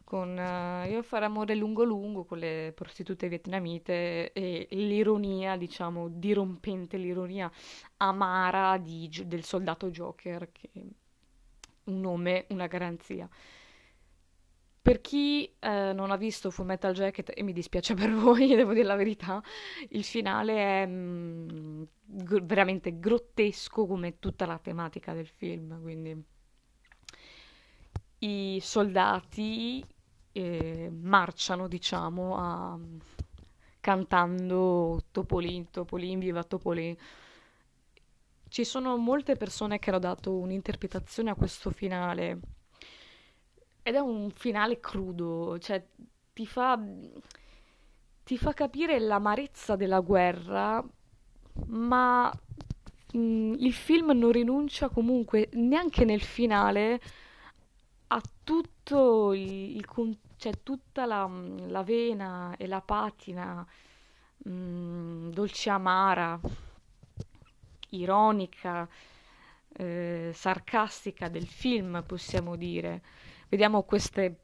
con 0.05 0.37
uh, 0.37 0.87
io 0.87 1.03
fare 1.03 1.25
amore 1.25 1.55
lungo 1.55 1.83
lungo 1.83 2.25
con 2.25 2.39
le 2.39 2.73
prostitute 2.75 3.27
vietnamite 3.29 4.33
e 4.35 4.69
l'ironia, 4.73 5.57
diciamo, 5.57 6.09
dirompente, 6.11 6.99
l'ironia 6.99 7.51
amara 7.97 8.77
di, 8.77 9.11
del 9.25 9.45
soldato 9.45 9.89
Joker, 9.89 10.51
che 10.53 10.71
un 11.85 12.01
nome, 12.01 12.45
una 12.51 12.67
garanzia. 12.67 13.27
Per 14.85 15.01
chi 15.01 15.51
eh, 15.61 15.95
non 15.95 16.11
ha 16.11 16.17
visto 16.17 16.51
Full 16.51 16.67
Metal 16.67 16.93
Jacket, 16.93 17.33
e 17.35 17.43
mi 17.43 17.55
dispiace 17.55 17.95
per 17.95 18.13
voi, 18.13 18.55
devo 18.55 18.75
dire 18.75 18.85
la 18.85 18.97
verità, 18.97 19.43
il 19.89 20.05
finale 20.05 20.83
è 20.83 20.87
mh, 20.87 20.93
mm, 20.93 21.83
gr- 22.05 22.45
veramente 22.45 22.99
grottesco 22.99 23.87
come 23.87 24.19
tutta 24.19 24.45
la 24.45 24.59
tematica 24.59 25.15
del 25.15 25.27
film, 25.27 25.81
quindi 25.81 26.23
i 28.19 28.59
soldati 28.61 29.83
eh, 30.33 30.91
marciano, 30.93 31.67
diciamo, 31.67 32.37
a, 32.37 32.79
cantando 33.81 35.05
Topolin, 35.11 35.71
Topolin, 35.71 36.19
viva 36.19 36.45
Topolin. 36.45 36.95
Ci 38.49 38.65
sono 38.65 38.99
molte 38.99 39.35
persone 39.37 39.79
che 39.79 39.89
hanno 39.89 39.99
dato 39.99 40.37
un'interpretazione 40.37 41.31
a 41.31 41.35
questo 41.35 41.71
finale 41.71 42.54
ed 43.87 43.97
è 43.97 43.99
un 43.99 44.31
finale 44.31 44.81
crudo, 44.81 45.59
cioè 45.59 45.85
ti 46.33 46.47
fa, 46.47 46.81
ti 48.25 48.39
fa 48.39 48.55
capire 48.55 48.99
l'amarezza 48.99 49.77
della 49.77 50.01
guerra, 50.01 50.83
ma 51.67 52.33
mh, 53.13 53.19
mm, 53.19 53.55
il 53.59 53.75
film 53.75 54.13
non 54.13 54.33
rinuncia 54.33 54.89
comunque 54.89 55.51
neanche 55.53 56.07
nel 56.07 56.23
finale 56.23 56.99
a 58.09 58.23
tutto 58.43 59.35
il, 59.35 59.77
il 59.77 59.87
cioè 60.37 60.63
tutta 60.63 61.05
la, 61.05 61.31
la, 61.69 61.83
vena 61.83 62.55
e 62.57 62.67
la 62.67 62.81
patina 62.81 63.67
mh, 64.39 64.51
mm, 64.51 65.31
dolce 65.31 65.69
amara, 65.69 66.41
ironica, 67.91 68.89
eh, 69.77 70.31
sarcastica 70.33 71.29
del 71.29 71.47
film, 71.47 72.03
possiamo 72.07 72.57
dire 72.57 73.03
Vediamo 73.55 73.85
queste, 73.85 74.37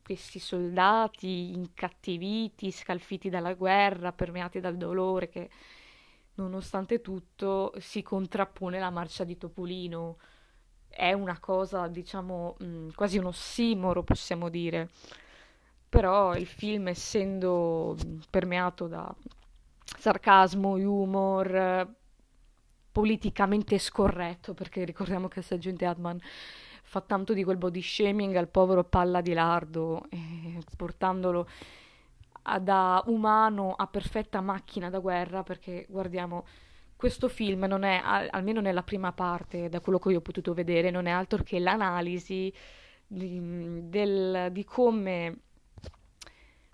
questi 0.00 0.38
soldati 0.38 1.50
incattiviti, 1.54 2.70
scalfiti 2.70 3.28
dalla 3.30 3.54
guerra, 3.54 4.12
permeati 4.12 4.60
dal 4.60 4.76
dolore, 4.76 5.28
che 5.28 5.50
nonostante 6.34 7.00
tutto 7.00 7.72
si 7.78 8.00
contrappone 8.00 8.78
la 8.78 8.90
marcia 8.90 9.24
di 9.24 9.36
Topolino. 9.36 10.18
È 10.88 11.12
una 11.12 11.40
cosa, 11.40 11.88
diciamo, 11.88 12.54
mh, 12.60 12.64
mm, 12.64 12.88
quasi 12.94 13.18
un 13.18 13.24
ossimoro, 13.24 14.04
possiamo 14.04 14.48
dire. 14.48 14.88
Però 15.88 16.36
il 16.36 16.46
film, 16.46 16.86
essendo 16.86 17.96
mm, 18.06 18.20
permeato 18.30 18.86
da 18.86 19.12
sarcasmo, 19.98 20.74
humor, 20.74 21.92
politicamente 22.92 23.78
scorretto, 23.80 24.54
perché 24.54 24.84
ricordiamo 24.84 25.26
che 25.26 25.42
Sergente 25.42 25.86
Adman 25.86 26.20
fa 26.88 27.02
tanto 27.02 27.34
di 27.34 27.44
quel 27.44 27.58
body 27.58 27.82
shaming 27.82 28.34
al 28.36 28.48
povero 28.48 28.82
palla 28.82 29.20
di 29.20 29.34
lardo, 29.34 30.04
eh, 30.08 30.58
portandolo 30.74 31.46
da 32.62 33.02
umano 33.08 33.74
a 33.74 33.86
perfetta 33.86 34.40
macchina 34.40 34.88
da 34.88 34.98
guerra, 34.98 35.42
perché 35.42 35.84
guardiamo, 35.86 36.46
questo 36.96 37.28
film 37.28 37.64
non 37.64 37.82
è, 37.82 38.00
al, 38.02 38.28
almeno 38.30 38.62
nella 38.62 38.82
prima 38.82 39.12
parte, 39.12 39.68
da 39.68 39.80
quello 39.80 39.98
che 39.98 40.12
io 40.12 40.18
ho 40.18 40.22
potuto 40.22 40.54
vedere, 40.54 40.90
non 40.90 41.04
è 41.04 41.10
altro 41.10 41.42
che 41.42 41.58
l'analisi 41.58 42.50
di, 43.06 43.38
del, 43.82 44.48
di 44.50 44.64
come 44.64 45.40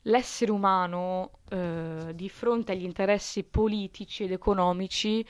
l'essere 0.02 0.52
umano 0.52 1.40
eh, 1.48 2.12
di 2.14 2.28
fronte 2.28 2.70
agli 2.70 2.84
interessi 2.84 3.42
politici 3.42 4.22
ed 4.22 4.30
economici 4.30 5.26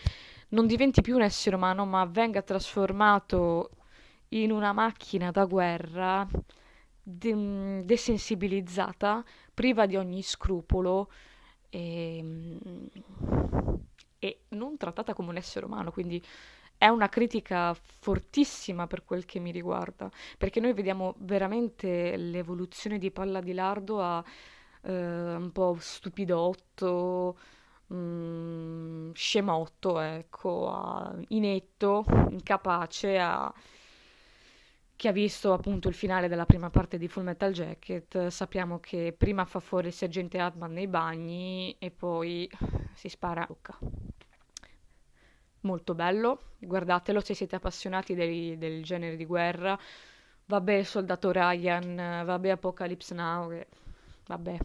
non 0.49 0.67
diventi 0.67 1.01
più 1.01 1.15
un 1.15 1.23
essere 1.23 1.57
umano, 1.57 1.87
ma 1.87 2.05
venga 2.05 2.43
trasformato 2.43 3.71
in 4.43 4.51
una 4.51 4.73
macchina 4.73 5.31
da 5.31 5.45
guerra 5.45 6.27
de- 7.03 7.85
desensibilizzata, 7.85 9.25
priva 9.53 9.87
di 9.87 9.97
ogni 9.97 10.23
scrupolo 10.23 11.11
e, 11.71 12.59
e 14.19 14.41
non 14.49 14.77
trattata 14.77 15.15
come 15.15 15.31
un 15.31 15.37
essere 15.37 15.67
umano, 15.67 15.93
quindi 15.93 16.23
è 16.77 16.89
una 16.89 17.09
critica 17.09 17.73
fortissima 17.75 18.87
per 18.87 19.05
quel 19.05 19.25
che 19.25 19.39
mi 19.39 19.53
riguarda, 19.53 20.11
perché 20.37 20.61
noi 20.61 20.73
vediamo 20.73 21.15
veramente 21.19 22.17
l'evoluzione 22.17 22.99
di 22.99 23.11
Palla 23.11 23.41
di 23.41 23.53
Lardo 23.53 24.01
a 24.01 24.25
eh, 24.83 25.35
un 25.35 25.51
po' 25.53 25.77
stupidotto, 25.79 27.37
mh, 27.87 27.95
mm, 27.97 29.11
scemotto, 29.13 30.01
ecco, 30.01 30.71
a 30.71 31.15
inetto, 31.29 32.05
incapace 32.31 33.19
a 33.19 33.53
chi 35.05 35.11
ha 35.11 35.13
visto 35.13 35.53
appunto 35.53 35.89
il 35.89 35.95
finale 35.95 36.29
della 36.29 36.47
prima 36.47 36.71
parte 36.71 36.97
di 36.97 37.09
Full 37.09 37.25
Metal 37.25 37.53
Jacket, 37.53 38.29
sappiamo 38.29 38.81
che 38.81 39.15
prima 39.15 39.45
fa 39.45 39.61
fuori 39.61 39.89
il 39.89 39.93
sergente 39.93 40.39
Atman 40.39 40.73
nei 40.73 40.87
bagni 40.87 41.77
e 41.79 41.91
poi 41.91 42.49
si 42.95 43.11
spara 43.11 43.43
a 43.43 43.47
bocca. 43.47 43.79
Molto 45.61 45.95
bello, 45.95 46.53
guardatelo 46.59 47.21
se 47.21 47.35
siete 47.35 47.57
appassionati 47.57 48.15
dei, 48.15 48.57
del 48.57 48.83
genere 48.83 49.17
di 49.17 49.27
guerra. 49.27 49.79
Vabbè, 50.47 50.83
Soldato 50.85 51.31
Ryan, 51.31 52.25
vabbè, 52.25 52.49
Apocalypse 52.49 53.13
Now, 53.13 53.51
che... 53.51 53.67
vabbè. 54.27 54.57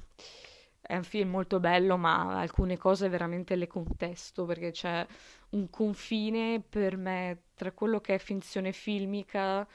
È 0.80 0.96
un 0.96 1.04
film 1.04 1.32
molto 1.32 1.60
bello, 1.60 1.98
ma 1.98 2.40
alcune 2.40 2.78
cose 2.78 3.10
veramente 3.10 3.58
le 3.58 3.68
contesto 3.68 4.46
perché 4.46 4.72
c'è 4.72 5.06
un 5.50 5.70
confine 5.70 6.62
per 6.62 6.96
me 6.96 7.42
tra 7.56 7.74
quello 7.74 8.00
che 8.00 8.16
è 8.16 8.20
finzione 8.20 8.72
filmica 8.72 9.68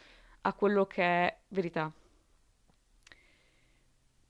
a 0.46 0.52
quello 0.52 0.86
che 0.86 1.02
è 1.02 1.38
verità. 1.48 1.92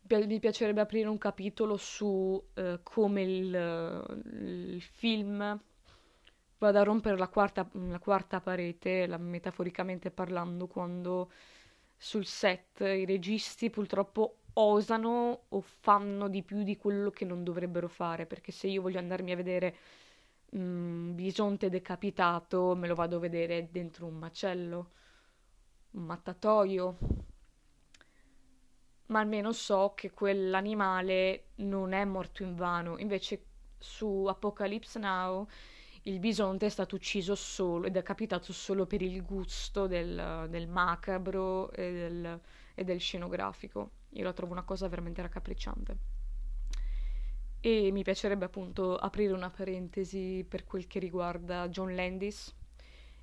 Mi 0.06 0.38
piacerebbe 0.38 0.83
aprire 0.83 1.09
un 1.09 1.18
capitolo 1.18 1.76
su 1.76 2.42
eh, 2.54 2.80
come 2.83 3.23
il, 3.23 4.75
il, 4.75 4.83
film 4.83 5.59
vada 6.59 6.80
a 6.80 6.85
rompere 6.85 7.16
la 7.16 7.28
quarta, 7.28 7.68
la 7.73 7.99
quarta 7.99 8.40
parete, 8.40 9.06
la, 9.06 9.16
metaforicamente 9.16 10.11
parlando, 10.11 10.66
quando 10.66 11.30
sul 11.97 12.26
set 12.26 12.80
i 12.80 13.06
registi 13.06 13.71
purtroppo 13.71 14.40
osano 14.54 15.47
o 15.49 15.61
fanno 15.61 16.28
di 16.28 16.42
più 16.42 16.62
di 16.62 16.76
quello 16.76 17.11
che 17.11 17.25
non 17.25 17.42
dovrebbero 17.42 17.88
fare, 17.88 18.26
perché 18.26 18.52
se 18.52 18.68
io 18.68 18.83
voglio 18.83 18.99
andarmi 18.99 19.33
a 19.33 19.37
vedere 19.37 19.76
un 20.50 21.14
bisonte 21.14 21.71
decapitato, 21.71 22.76
me 22.76 22.87
lo 22.87 22.94
vado 22.94 23.16
a 23.16 23.21
vedere 23.21 23.68
dentro 23.73 24.06
un 24.06 24.16
macello 24.18 24.90
un 25.95 26.03
mattatoio, 26.05 26.99
ma 29.07 29.21
almeno 29.21 29.53
so 29.53 29.93
che 29.95 30.11
quell'animale 30.11 31.47
non 31.57 31.93
è 31.93 32.05
morto 32.05 32.43
in 32.43 32.55
vano. 32.55 32.99
Invece 32.99 33.45
su 33.79 34.25
Apocalypse 34.27 34.99
Now 34.99 35.47
il 36.03 36.19
bisonte 36.19 36.67
è 36.67 36.69
stato 36.69 36.97
ucciso 36.97 37.35
solo 37.35 37.87
ed 37.87 37.97
è 37.97 38.03
capitato 38.03 38.53
solo 38.53 38.87
per 38.87 39.03
il 39.03 39.23
gusto 39.25 39.87
del, 39.87 40.47
del 40.49 40.69
macabro 40.69 41.71
e 41.73 41.93
del, 41.93 42.41
e 42.75 42.85
del, 42.85 43.01
scenografico. 43.01 43.91
Io 44.11 44.25
la 44.25 44.33
trovo 44.33 44.53
una 44.53 44.65
cosa 44.65 44.89
veramente 44.89 45.23
raccapricciante. 45.23 45.99
E 47.61 47.91
mi 47.91 48.03
piacerebbe 48.03 48.45
appunto 48.45 48.97
aprire 48.97 49.33
una 49.33 49.49
parentesi 49.49 50.45
per 50.47 50.65
quel 50.65 50.87
che 50.87 50.99
riguarda 50.99 51.69
John 51.69 51.95
Landis 51.95 52.55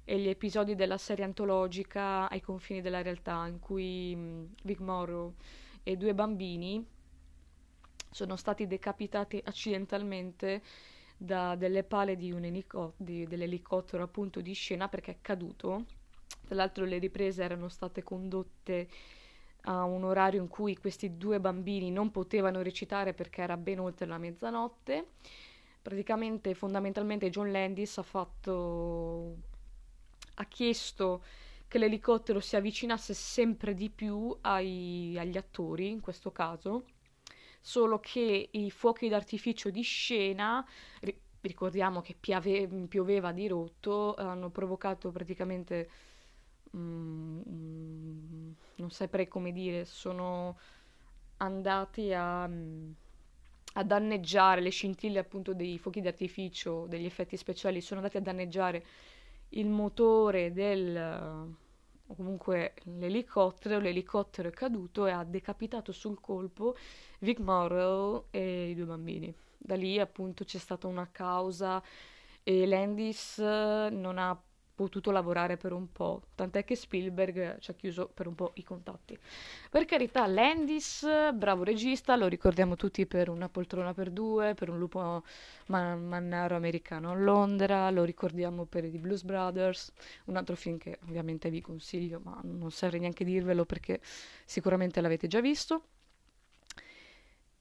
e 0.04 0.20
gli 0.20 0.28
episodi 0.28 0.76
della 0.76 0.98
serie 0.98 1.24
antologica 1.24 2.30
Ai 2.30 2.42
confini 2.42 2.82
della 2.82 3.02
realtà, 3.02 3.46
in 3.48 3.60
cui 3.60 4.14
um, 4.14 4.48
Vic 4.64 4.80
Morrow 4.80 5.34
e 5.84 5.96
due 5.98 6.14
bambini 6.14 6.86
sono 8.10 8.36
stati 8.36 8.68
decapitati 8.68 9.42
accidentalmente 9.44 10.62
da 11.18 11.56
delle 11.56 11.84
pale 11.84 12.16
di 12.16 12.32
un 12.32 12.44
elico- 12.44 12.94
di, 12.98 13.26
dell'elicottero 13.28 14.04
appunto 14.04 14.42
di 14.42 14.54
scena 14.54 14.90
perché 14.90 15.12
è 15.12 15.18
caduto. 15.22 15.86
Tra 16.46 16.56
l'altro 16.56 16.84
le 16.86 16.98
riprese 16.98 17.44
erano 17.44 17.70
state 17.70 18.04
condotte 18.04 18.90
a 19.66 19.84
un 19.84 20.04
orario 20.04 20.42
in 20.42 20.48
cui 20.48 20.76
questi 20.76 21.18
due 21.18 21.40
bambini 21.40 21.92
non 21.92 22.10
potevano 22.12 22.62
recitare 22.62 23.14
perché 23.14 23.44
era 23.44 23.56
ben 23.58 23.80
oltre 23.80 24.08
la 24.08 24.18
mezzanotte. 24.18 25.10
Praticamente, 25.82 26.54
fondamentalmente, 26.54 27.30
John 27.30 27.52
Landis 27.52 27.98
ha 27.98 28.04
fatto. 28.04 29.50
Ha 30.36 30.46
chiesto 30.46 31.24
che 31.68 31.78
l'elicottero 31.78 32.40
si 32.40 32.56
avvicinasse 32.56 33.14
sempre 33.14 33.74
di 33.74 33.90
più 33.90 34.36
ai, 34.42 35.16
agli 35.18 35.38
attori, 35.38 35.90
in 35.90 36.02
questo 36.02 36.32
caso, 36.32 36.86
solo 37.62 38.00
che 38.00 38.50
i 38.52 38.72
fuochi 38.72 39.08
d'artificio 39.08 39.70
di 39.70 39.82
scena, 39.82 40.66
ri- 41.00 41.18
ricordiamo 41.42 42.02
che 42.02 42.16
piave- 42.20 42.68
pioveva 42.88 43.32
di 43.32 43.48
rotto, 43.48 44.16
hanno 44.16 44.50
provocato 44.50 45.12
praticamente, 45.12 45.90
mm, 46.76 48.52
non 48.76 48.92
saprei 48.92 49.28
come 49.28 49.52
dire, 49.52 49.86
sono 49.86 50.58
andati 51.38 52.14
a, 52.14 52.44
a 52.44 53.84
danneggiare 53.84 54.62
le 54.62 54.70
scintille 54.70 55.20
appunto 55.20 55.54
dei 55.54 55.78
fuochi 55.78 56.02
d'artificio, 56.02 56.86
degli 56.88 57.06
effetti 57.06 57.38
speciali, 57.38 57.80
sono 57.82 58.02
andati 58.02 58.18
a 58.18 58.22
danneggiare 58.22 58.86
il 59.52 59.68
motore 59.68 60.52
del 60.52 61.60
o 62.12 62.16
comunque 62.16 62.74
l'elicottero, 62.84 63.80
l'elicottero 63.80 64.50
è 64.50 64.52
caduto 64.52 65.06
e 65.06 65.12
ha 65.12 65.24
decapitato 65.24 65.94
sul 65.94 66.20
colpo 66.20 66.76
Vic 67.20 67.40
Morrow 67.40 68.26
e 68.32 68.70
i 68.70 68.76
due 68.76 68.86
bambini. 68.86 69.34
Da 69.58 69.76
lì 69.76 69.98
appunto 69.98 70.44
c'è 70.44 70.58
stata 70.58 70.88
una 70.88 71.08
causa 71.10 71.82
e 72.44 72.66
Landis 72.66 73.38
non 73.38 74.18
ha 74.18 74.38
potuto 74.82 75.12
lavorare 75.12 75.58
per 75.58 75.74
un 75.74 75.92
po', 75.92 76.24
tant'è 76.34 76.64
che 76.64 76.76
Spielberg 76.76 77.60
ci 77.60 77.70
ha 77.70 77.74
chiuso 77.76 78.10
per 78.12 78.26
un 78.26 78.34
po' 78.34 78.52
i 78.56 78.64
contatti. 78.64 79.16
Per 79.70 79.86
carità, 79.86 80.26
Landis, 80.26 81.06
bravo 81.34 81.64
regista, 81.64 82.16
lo 82.16 82.28
ricordiamo 82.28 82.76
tutti 82.76 83.06
per 83.06 83.30
Una 83.30 83.48
poltrona 83.48 83.94
per 83.94 84.10
due, 84.10 84.56
per 84.56 84.70
Un 84.70 84.80
lupo 84.80 85.24
man- 85.68 86.08
mannaro 86.08 86.56
americano 86.56 87.12
a 87.12 87.14
Londra, 87.14 87.90
lo 87.92 88.04
ricordiamo 88.04 88.66
per 88.66 88.84
i 88.86 88.98
Blues 88.98 89.24
Brothers, 89.24 89.94
un 90.26 90.36
altro 90.36 90.56
film 90.56 90.78
che 90.78 90.98
ovviamente 91.04 91.50
vi 91.52 91.62
consiglio, 91.62 92.20
ma 92.24 92.40
non 92.44 92.72
serve 92.72 92.98
neanche 92.98 93.24
dirvelo 93.24 93.66
perché 93.66 94.02
sicuramente 94.46 95.00
l'avete 95.00 95.28
già 95.28 95.42
visto. 95.42 95.84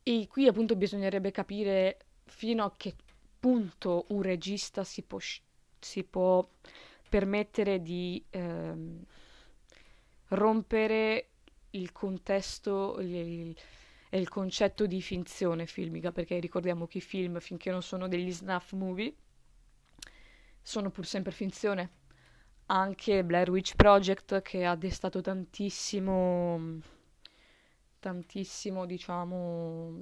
E 0.03 0.27
qui 0.29 0.47
appunto 0.47 0.75
bisognerebbe 0.75 1.31
capire 1.31 1.99
fino 2.25 2.65
a 2.65 2.73
che 2.77 2.95
punto 3.39 4.07
un 4.09 4.23
regista 4.23 4.85
si 4.85 5.03
può, 5.03 5.19
si 5.79 6.05
può 6.05 6.47
permettere 7.11 7.83
di 7.83 8.25
ehm, 8.31 9.05
rompere 10.29 11.31
il 11.71 11.91
contesto 11.91 12.99
e 12.99 13.55
il, 14.11 14.29
concetto 14.29 14.87
di 14.87 15.03
finzione 15.03 15.67
filmica, 15.67 16.13
perché 16.13 16.39
ricordiamo 16.39 16.87
che 16.87 16.99
i 16.99 17.03
film, 17.03 17.41
finché 17.41 17.73
non 17.73 17.83
sono 17.83 18.07
degli 18.07 18.31
snuff 18.31 18.73
movie, 18.73 19.13
sono 20.63 20.91
pur 20.91 21.05
sempre 21.05 21.33
finzione. 21.33 21.99
Anche 22.67 23.25
Blair 23.25 23.51
Witch 23.51 23.75
Project, 23.75 24.41
che 24.43 24.65
ha 24.65 24.77
destato 24.77 25.21
tantissimo, 25.21 26.79
tantissimo, 27.99 28.87
diciamo, 28.87 30.01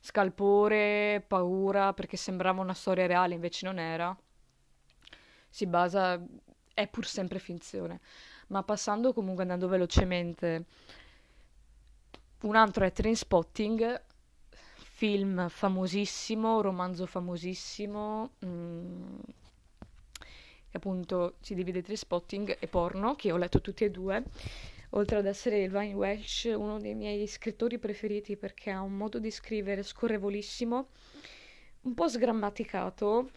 scalpore, 0.00 1.24
paura, 1.26 1.92
perché 1.92 2.16
sembrava 2.16 2.60
una 2.60 2.74
storia 2.74 3.06
reale, 3.06 3.34
invece 3.34 3.66
non 3.66 3.80
era 3.80 4.16
si 5.54 5.66
basa, 5.66 6.20
è 6.74 6.88
pur 6.88 7.06
sempre 7.06 7.38
finzione. 7.38 8.00
Ma 8.48 8.64
passando 8.64 9.12
comunque, 9.12 9.42
andando 9.42 9.68
velocemente, 9.68 10.64
un 12.40 12.56
altro 12.56 12.84
è 12.84 12.90
Trainspotting, 12.90 14.02
film 14.74 15.48
famosissimo, 15.48 16.60
romanzo 16.60 17.06
famosissimo, 17.06 18.32
mm, 18.44 19.18
che 20.70 20.76
appunto 20.76 21.36
si 21.38 21.54
divide 21.54 21.82
tra 21.82 21.94
spotting 21.94 22.56
e 22.58 22.66
porno, 22.66 23.14
che 23.14 23.30
ho 23.30 23.36
letto 23.36 23.60
tutti 23.60 23.84
e 23.84 23.92
due, 23.92 24.24
oltre 24.90 25.18
ad 25.18 25.26
essere 25.26 25.62
il 25.62 25.70
Vine 25.70 25.94
Welsh, 25.94 26.52
uno 26.52 26.80
dei 26.80 26.96
miei 26.96 27.28
scrittori 27.28 27.78
preferiti 27.78 28.36
perché 28.36 28.72
ha 28.72 28.80
un 28.80 28.96
modo 28.96 29.20
di 29.20 29.30
scrivere 29.30 29.84
scorrevolissimo, 29.84 30.88
un 31.82 31.94
po' 31.94 32.08
sgrammaticato, 32.08 33.30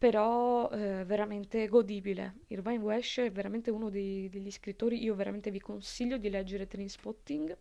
però 0.00 0.70
eh, 0.70 1.04
veramente 1.04 1.68
godibile. 1.68 2.36
Irvine 2.46 2.82
Wesh 2.82 3.18
è 3.18 3.30
veramente 3.30 3.70
uno 3.70 3.90
dei, 3.90 4.30
degli 4.30 4.50
scrittori, 4.50 5.02
io 5.02 5.14
veramente 5.14 5.50
vi 5.50 5.60
consiglio 5.60 6.16
di 6.16 6.30
leggere 6.30 6.66
Trainspotting 6.66 7.54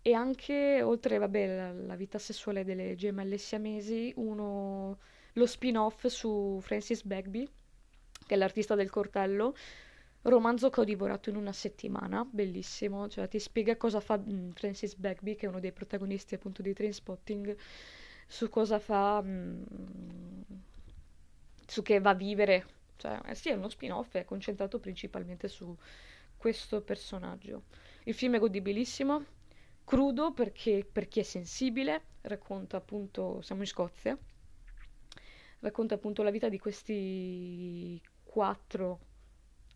e 0.00 0.12
anche, 0.12 0.80
oltre, 0.80 1.18
vabbè, 1.18 1.56
la, 1.56 1.72
la 1.72 1.96
vita 1.96 2.20
sessuale 2.20 2.62
delle 2.62 2.94
gemelle 2.94 3.36
siamesi, 3.36 4.12
uno, 4.14 4.98
lo 5.32 5.46
spin-off 5.46 6.06
su 6.06 6.60
Francis 6.62 7.02
Bagby, 7.02 7.44
che 8.24 8.34
è 8.34 8.36
l'artista 8.36 8.76
del 8.76 8.88
cortello, 8.88 9.56
romanzo 10.22 10.70
che 10.70 10.80
ho 10.82 10.84
divorato 10.84 11.30
in 11.30 11.36
una 11.36 11.52
settimana, 11.52 12.24
bellissimo, 12.24 13.08
cioè 13.08 13.26
ti 13.26 13.40
spiega 13.40 13.76
cosa 13.76 13.98
fa 13.98 14.16
mm, 14.18 14.50
Francis 14.50 14.94
Bagby, 14.94 15.34
che 15.34 15.46
è 15.46 15.48
uno 15.48 15.58
dei 15.58 15.72
protagonisti 15.72 16.36
appunto 16.36 16.62
di 16.62 16.72
Trainspotting, 16.72 17.56
su 18.28 18.48
cosa 18.48 18.78
fa... 18.78 19.20
Mh, 19.20 19.64
mm, 19.72 20.42
su 21.66 21.82
che 21.82 22.00
va 22.00 22.10
a 22.10 22.14
vivere. 22.14 22.66
Cioè, 22.96 23.20
eh 23.26 23.34
sì, 23.34 23.50
è 23.50 23.54
uno 23.54 23.68
spin-off, 23.68 24.14
è 24.14 24.24
concentrato 24.24 24.78
principalmente 24.78 25.48
su 25.48 25.76
questo 26.36 26.80
personaggio. 26.80 27.64
Il 28.04 28.14
film 28.14 28.36
è 28.36 28.38
godibilissimo, 28.38 29.24
crudo 29.84 30.32
perché 30.32 30.86
per 30.90 31.08
chi 31.08 31.20
è 31.20 31.22
sensibile, 31.22 32.02
racconta 32.22 32.76
appunto, 32.76 33.40
siamo 33.42 33.62
in 33.62 33.66
Scozia, 33.66 34.16
racconta 35.60 35.94
appunto 35.94 36.22
la 36.22 36.30
vita 36.30 36.48
di 36.48 36.58
questi 36.58 38.00
quattro 38.22 39.00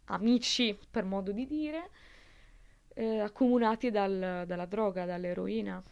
amici, 0.04 0.78
per 0.90 1.04
modo 1.04 1.32
di 1.32 1.46
dire, 1.46 1.90
eh, 2.94 3.20
accomunati 3.20 3.90
dal, 3.90 4.44
dalla 4.46 4.66
droga, 4.66 5.04
dall'eroina. 5.04 5.82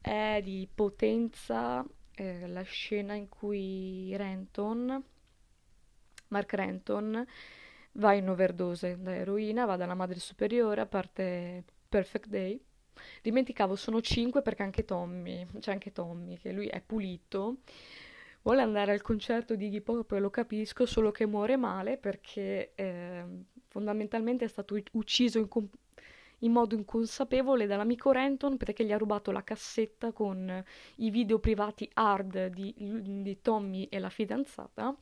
È 0.00 0.40
di 0.42 0.68
potenza 0.74 1.86
eh, 2.14 2.46
la 2.46 2.62
scena 2.62 3.14
in 3.14 3.28
cui 3.28 4.14
Renton, 4.16 5.02
Mark 6.28 6.52
Renton, 6.52 7.26
va 7.92 8.14
in 8.14 8.28
overdose 8.28 9.00
da 9.00 9.14
eroina, 9.14 9.64
va 9.64 9.76
dalla 9.76 9.94
madre 9.94 10.18
superiore, 10.18 10.80
a 10.80 10.86
parte 10.86 11.64
Perfect 11.88 12.28
Day. 12.28 12.60
Dimenticavo, 13.22 13.74
sono 13.76 14.00
cinque 14.00 14.42
perché 14.42 14.62
anche 14.62 14.84
Tommy, 14.84 15.46
c'è 15.58 15.72
anche 15.72 15.92
Tommy, 15.92 16.38
che 16.38 16.52
lui 16.52 16.68
è 16.68 16.80
pulito, 16.80 17.58
vuole 18.42 18.60
andare 18.60 18.92
al 18.92 19.02
concerto 19.02 19.54
di 19.54 19.66
Iggy 19.66 19.80
Pop 19.80 20.10
lo 20.12 20.30
capisco, 20.30 20.86
solo 20.86 21.10
che 21.10 21.26
muore 21.26 21.56
male 21.56 21.96
perché 21.96 22.72
eh, 22.74 23.24
fondamentalmente 23.68 24.44
è 24.44 24.48
stato 24.48 24.78
ucciso 24.92 25.38
in, 25.38 25.48
com- 25.48 25.70
in 26.42 26.52
modo 26.52 26.74
inconsapevole 26.74 27.66
dall'amico 27.66 28.12
Renton 28.12 28.56
perché 28.56 28.84
gli 28.84 28.92
ha 28.92 28.98
rubato 28.98 29.30
la 29.30 29.42
cassetta 29.42 30.12
con 30.12 30.64
i 30.96 31.10
video 31.10 31.38
privati 31.38 31.88
hard 31.94 32.46
di, 32.46 32.74
di 32.76 33.40
Tommy 33.40 33.84
e 33.84 33.98
la 33.98 34.10
fidanzata. 34.10 34.94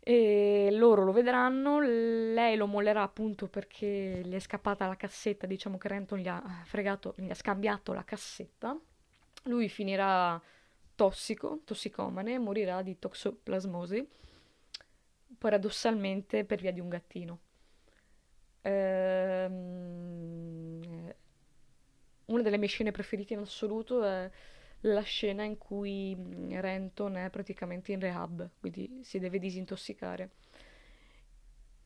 E 0.00 0.70
loro 0.72 1.04
lo 1.04 1.12
vedranno, 1.12 1.80
lei 1.80 2.56
lo 2.56 2.66
mollerà 2.66 3.02
appunto 3.02 3.46
perché 3.46 4.22
gli 4.24 4.32
è 4.32 4.38
scappata 4.38 4.86
la 4.86 4.96
cassetta, 4.96 5.46
diciamo 5.46 5.76
che 5.76 5.88
Renton 5.88 6.18
gli 6.18 6.28
ha 6.28 6.62
fregato, 6.64 7.14
gli 7.18 7.28
ha 7.28 7.34
scambiato 7.34 7.92
la 7.92 8.04
cassetta. 8.04 8.78
Lui 9.44 9.68
finirà 9.68 10.40
tossico, 10.94 11.60
tossicomane, 11.64 12.38
morirà 12.38 12.80
di 12.82 12.98
toxoplasmosi, 12.98 14.08
paradossalmente 15.36 16.44
per 16.44 16.60
via 16.60 16.72
di 16.72 16.80
un 16.80 16.88
gattino. 16.88 17.38
Ehm, 18.68 19.54
una 22.26 22.42
delle 22.42 22.58
mie 22.58 22.68
scene 22.68 22.90
preferite 22.90 23.32
in 23.32 23.40
assoluto 23.40 24.04
è 24.04 24.30
la 24.82 25.00
scena 25.00 25.42
in 25.42 25.56
cui 25.56 26.14
mm, 26.14 26.52
Renton 26.60 27.16
è 27.16 27.30
praticamente 27.30 27.92
in 27.92 28.00
rehab, 28.00 28.50
quindi 28.60 29.00
si 29.02 29.18
deve 29.18 29.38
disintossicare. 29.38 30.30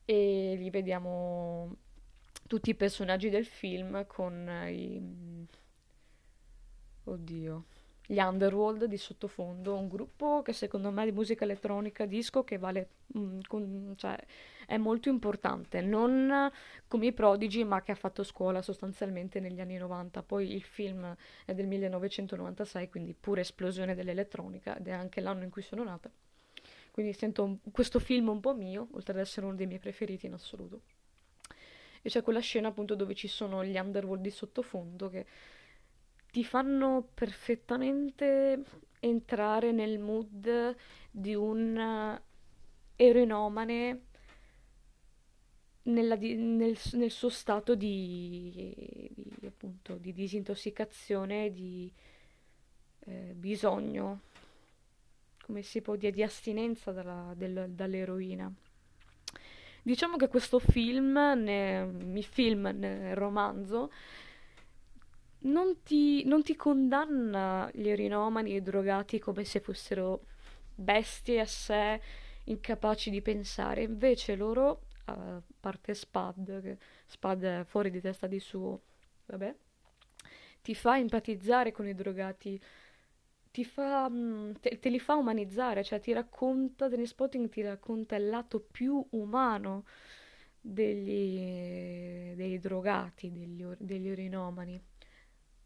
E 0.05 0.55
lì 0.57 0.69
vediamo 0.69 1.77
tutti 2.47 2.69
i 2.71 2.75
personaggi 2.75 3.29
del 3.29 3.45
film 3.45 4.05
con 4.05 4.67
i... 4.69 5.47
Oddio 7.05 7.65
gli 8.05 8.19
Underworld 8.19 8.85
di 8.85 8.97
sottofondo, 8.97 9.75
un 9.75 9.87
gruppo 9.87 10.41
che 10.41 10.51
secondo 10.51 10.91
me 10.91 11.05
di 11.05 11.11
musica 11.11 11.45
elettronica 11.45 12.05
disco 12.05 12.43
che 12.43 12.57
vale, 12.57 12.89
mm, 13.17 13.39
con, 13.47 13.93
cioè, 13.95 14.17
è 14.65 14.77
molto 14.77 15.09
importante, 15.09 15.81
non 15.81 16.51
come 16.87 17.05
i 17.07 17.13
Prodigy 17.13 17.63
ma 17.63 17.81
che 17.81 17.93
ha 17.93 17.95
fatto 17.95 18.23
scuola 18.23 18.61
sostanzialmente 18.61 19.39
negli 19.39 19.61
anni 19.61 19.77
90, 19.77 20.21
poi 20.23 20.53
il 20.53 20.63
film 20.63 21.15
è 21.45 21.53
del 21.53 21.67
1996 21.67 22.89
quindi 22.89 23.13
pure 23.17 23.41
esplosione 23.41 23.95
dell'elettronica 23.95 24.77
ed 24.77 24.87
è 24.87 24.91
anche 24.91 25.21
l'anno 25.21 25.43
in 25.43 25.49
cui 25.49 25.61
sono 25.61 25.83
nata, 25.83 26.11
quindi 26.91 27.13
sento 27.13 27.43
un, 27.43 27.57
questo 27.71 27.99
film 27.99 28.27
un 28.27 28.41
po' 28.41 28.53
mio, 28.53 28.89
oltre 28.91 29.13
ad 29.13 29.19
essere 29.19 29.45
uno 29.45 29.55
dei 29.55 29.65
miei 29.65 29.79
preferiti 29.79 30.25
in 30.25 30.33
assoluto. 30.33 30.81
E 32.05 32.09
c'è 32.09 32.21
quella 32.21 32.41
scena 32.41 32.67
appunto 32.67 32.95
dove 32.95 33.15
ci 33.15 33.29
sono 33.29 33.63
gli 33.63 33.77
Underworld 33.77 34.21
di 34.21 34.29
sottofondo 34.29 35.09
che 35.09 35.25
ti 36.33 36.43
fanno 36.43 37.09
perfettamente 37.13 38.63
entrare 38.99 39.71
nel 39.71 39.99
mood 39.99 40.75
di 41.11 41.35
un 41.35 42.19
eroinomane 42.95 44.01
nella, 45.83 46.15
nel, 46.15 46.75
nel, 46.93 47.11
suo 47.11 47.29
stato 47.29 47.75
di, 47.75 48.51
di, 49.13 49.45
appunto, 49.45 49.97
di 49.97 50.11
disintossicazione, 50.11 51.51
di 51.51 51.93
eh, 53.01 53.33
bisogno, 53.35 54.21
come 55.43 55.61
si 55.61 55.81
può 55.81 55.95
dire, 55.95 56.13
di 56.13 56.23
astinenza 56.23 56.91
dalla, 56.91 57.31
del, 57.35 57.67
dall'eroina. 57.69 58.51
Diciamo 59.83 60.17
che 60.17 60.29
questo 60.29 60.57
film, 60.57 61.13
ne, 61.13 62.23
film 62.23 62.71
nel 62.73 63.15
romanzo, 63.15 63.91
non 65.43 65.81
ti, 65.83 66.23
non 66.25 66.43
ti 66.43 66.55
condanna 66.55 67.69
gli 67.73 67.89
erinomani 67.89 68.53
e 68.53 68.57
i 68.57 68.61
drogati 68.61 69.19
come 69.19 69.43
se 69.43 69.59
fossero 69.59 70.25
bestie 70.75 71.39
a 71.39 71.45
sé, 71.45 72.01
incapaci 72.45 73.09
di 73.09 73.21
pensare. 73.21 73.83
Invece 73.83 74.35
loro, 74.35 74.87
a 75.05 75.41
parte 75.59 75.93
Spad, 75.93 76.61
che 76.61 76.77
Spad 77.05 77.43
è 77.43 77.63
fuori 77.65 77.89
di 77.89 78.01
testa 78.01 78.27
di 78.27 78.39
suo, 78.39 78.81
vabbè, 79.25 79.55
ti 80.61 80.75
fa 80.75 80.97
empatizzare 80.97 81.71
con 81.71 81.87
i 81.87 81.93
drogati, 81.93 82.61
ti 83.51 83.65
fa, 83.65 84.09
mm, 84.09 84.53
te, 84.61 84.79
te 84.79 84.89
li 84.89 84.99
fa 84.99 85.15
umanizzare, 85.15 85.83
cioè 85.83 85.99
ti 85.99 86.13
racconta, 86.13 86.89
Spotting 87.05 87.49
ti 87.49 87.61
racconta 87.61 88.15
il 88.15 88.29
lato 88.29 88.59
più 88.59 89.05
umano 89.11 89.85
degli, 90.59 92.33
dei 92.35 92.59
drogati, 92.59 93.31
degli, 93.31 93.65
degli 93.77 94.09
urinomani. 94.09 94.81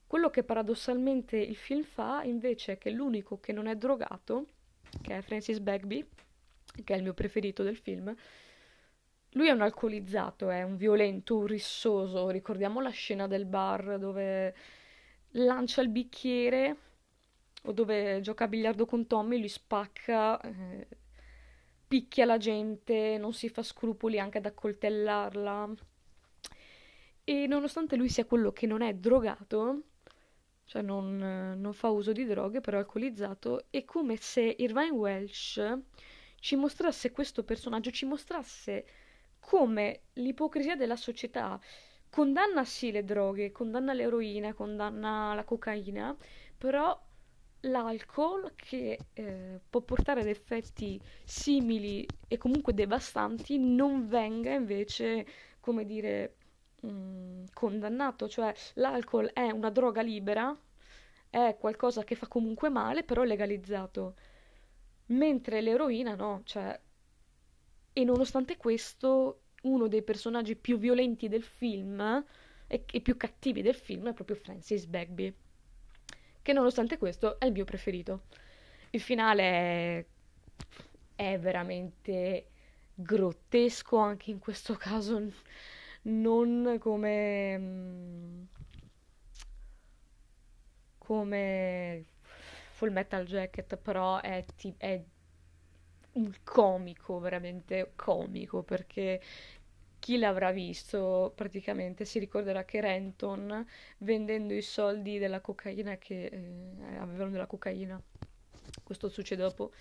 Quello 0.08 0.30
che 0.30 0.44
paradossalmente 0.44 1.36
il 1.38 1.58
film 1.58 1.84
fa 1.84 2.24
invece 2.24 2.74
è 2.74 2.78
che 2.78 2.90
l'unico 2.90 3.42
che 3.42 3.52
non 3.52 3.68
è 3.68 3.76
drogato, 3.76 4.46
che 5.02 5.18
è 5.18 5.22
Francis 5.22 5.60
Bagby, 5.60 6.08
che 6.84 6.94
è 6.94 6.98
il 6.98 7.04
mio 7.04 7.14
preferito 7.14 7.62
del 7.62 7.76
film, 7.76 8.16
lui 9.32 9.50
è 9.50 9.52
un 9.52 9.62
alcolizzato, 9.62 10.50
è 10.50 10.64
un 10.64 10.78
violento, 10.78 11.38
un 11.38 11.46
rissoso. 11.46 12.30
Ricordiamo 12.30 12.80
la 12.82 12.90
scena 12.90 13.28
del 13.28 13.46
bar 13.46 14.00
dove 14.00 14.56
lancia 15.32 15.82
il 15.82 15.90
bicchiere 15.90 16.78
o 17.64 17.72
dove 17.74 18.22
gioca 18.22 18.46
a 18.46 18.48
biliardo 18.48 18.86
con 18.86 19.08
Tommy, 19.08 19.38
lui 19.38 19.50
spacca, 19.50 20.40
eh, 20.40 20.88
picchia 21.88 22.26
la 22.26 22.38
gente, 22.38 23.18
non 23.20 23.34
si 23.34 23.50
fa 23.50 23.62
scrupoli 23.62 24.20
anche 24.20 24.38
ad 24.38 24.46
accoltellarla. 24.46 25.74
E 27.26 27.46
nonostante 27.46 27.98
lui 27.98 28.08
sia 28.08 28.26
quello 28.26 28.54
che 28.54 28.66
non 28.66 28.82
è 28.82 28.94
drogato, 28.94 29.82
cioè 30.68 30.82
non, 30.82 31.56
non, 31.58 31.74
fa 31.74 31.90
uso 31.90 32.12
di 32.12 32.26
droghe, 32.26 32.62
però 32.62 32.78
è 32.78 32.82
alcolizzato, 32.82 33.66
è 33.70 33.84
come 33.86 34.18
se 34.18 34.56
Irvine 34.60 34.92
Welsh 34.92 35.78
ci 36.40 36.56
mostrasse 36.56 37.12
questo 37.12 37.44
personaggio, 37.44 37.90
ci 37.90 38.06
mostrasse 38.06 38.86
come 39.40 40.02
l'ipocrisia 40.14 40.76
della 40.76 40.98
società 40.98 41.60
condanna 42.10 42.64
sì 42.64 42.92
le 42.92 43.04
droghe, 43.04 43.52
condanna 43.52 43.94
l'eroina, 43.94 44.54
condanna 44.54 45.34
la 45.34 45.44
cocaina, 45.44 46.16
però 46.58 47.00
l'alcol 47.62 48.54
che 48.56 48.98
eh, 49.14 49.60
può 49.70 49.82
portare 49.82 50.22
ad 50.22 50.28
effetti 50.28 51.00
simili 51.24 52.06
e 52.28 52.38
comunque 52.38 52.74
devastanti 52.74 53.58
non 53.58 54.08
venga 54.08 54.52
invece, 54.52 55.26
come 55.60 55.86
dire, 55.86 56.37
Mm, 56.86 57.46
condannato, 57.54 58.28
cioè 58.30 58.54
l'alcol 58.76 59.32
è 59.34 59.50
una 59.50 59.70
droga 59.72 60.02
libera, 60.02 60.56
è 61.30 61.58
qualcosa 61.60 62.04
che 62.04 62.16
fa 62.16 62.28
comunque 62.28 62.70
male, 62.70 63.04
però 63.04 63.24
è 63.24 63.26
legalizzato, 63.26 64.16
mentre 65.08 65.62
l'eroina 65.62 66.16
no, 66.16 66.42
cioè... 66.46 66.80
E 67.94 68.04
nonostante 68.04 68.58
questo, 68.58 69.42
uno 69.64 69.88
dei 69.88 70.04
personaggi 70.04 70.56
più 70.56 70.78
violenti 70.78 71.28
del 71.28 71.44
film 71.44 72.24
e, 72.68 72.86
e 72.86 73.02
più 73.02 73.18
cattivi 73.18 73.64
del 73.64 73.74
film 73.74 74.10
è 74.10 74.14
proprio 74.14 74.36
Francis 74.36 74.86
Bagby, 74.86 75.34
che 76.44 76.54
nonostante 76.54 76.98
questo 77.00 77.40
è 77.40 77.46
il 77.46 77.54
mio 77.54 77.66
preferito. 77.66 78.24
Il 78.92 79.02
finale 79.02 79.44
è, 79.44 80.06
è 81.16 81.40
veramente 81.40 82.48
grottesco 82.94 83.98
anche 83.98 84.32
in 84.32 84.40
questo 84.40 84.76
caso 84.76 85.18
non 86.10 86.78
come 86.80 87.58
mm, 87.58 88.44
come 90.98 92.06
Full 92.72 92.92
Metal 92.92 93.26
Jacket, 93.26 93.78
però 93.78 94.20
è, 94.22 94.44
ti- 94.56 94.74
è 94.78 95.02
un 96.14 96.32
comico, 96.44 97.20
veramente 97.20 97.92
comico, 97.96 98.64
perché 98.64 99.22
chi 100.00 100.18
l'avrà 100.18 100.52
visto 100.52 101.32
praticamente 101.36 102.06
si 102.06 102.20
ricorderà 102.20 102.64
che 102.66 102.82
Renton, 102.82 103.66
vendendo 104.00 104.54
i 104.54 104.62
soldi 104.62 105.18
della 105.20 105.42
cocaina 105.42 105.98
che 105.98 106.26
eh, 106.26 106.98
avevano 106.98 107.30
della 107.32 107.46
cocaina, 107.46 108.02
questo 108.84 109.10
succede 109.10 109.42
dopo, 109.44 109.72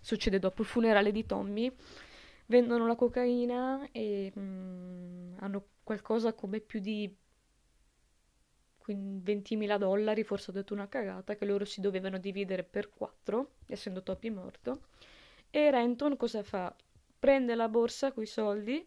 succede 0.00 0.38
dopo 0.38 0.62
il 0.62 0.68
funerale 0.68 1.12
di 1.12 1.24
Tommy, 1.24 1.72
vendono 2.46 2.86
la 2.86 2.94
cocaina 2.94 3.88
e 3.92 4.32
mh, 4.34 4.40
mm, 4.40 5.34
hanno 5.38 5.64
qualcosa 5.82 6.32
come 6.32 6.60
più 6.60 6.80
di 6.80 7.14
20.000 8.88 9.78
dollari, 9.78 10.22
forse 10.22 10.50
ho 10.50 10.54
detto 10.54 10.72
una 10.72 10.88
cagata, 10.88 11.34
che 11.34 11.44
loro 11.44 11.64
si 11.64 11.80
dovevano 11.80 12.18
dividere 12.18 12.62
per 12.62 12.90
quattro, 12.90 13.54
essendo 13.66 14.02
Toppy 14.02 14.30
morto. 14.30 14.82
E 15.50 15.70
Renton 15.70 16.16
cosa 16.16 16.42
fa? 16.42 16.74
Prende 17.18 17.54
la 17.54 17.68
borsa 17.68 18.12
con 18.12 18.22
i 18.22 18.26
soldi, 18.26 18.86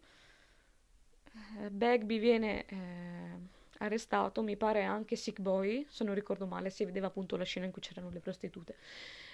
eh, 1.58 1.70
Bagby 1.70 2.18
viene 2.18 2.64
eh, 2.66 3.38
arrestato, 3.80 4.42
mi 4.42 4.56
pare 4.56 4.82
anche 4.82 5.16
Sick 5.16 5.40
Boy, 5.40 5.86
se 5.88 6.04
non 6.04 6.14
ricordo 6.14 6.46
male, 6.46 6.70
si 6.70 6.84
vedeva 6.84 7.06
appunto 7.08 7.36
la 7.36 7.44
scena 7.44 7.66
in 7.66 7.72
cui 7.72 7.80
c'erano 7.80 8.10
le 8.10 8.20
prostitute 8.20 8.76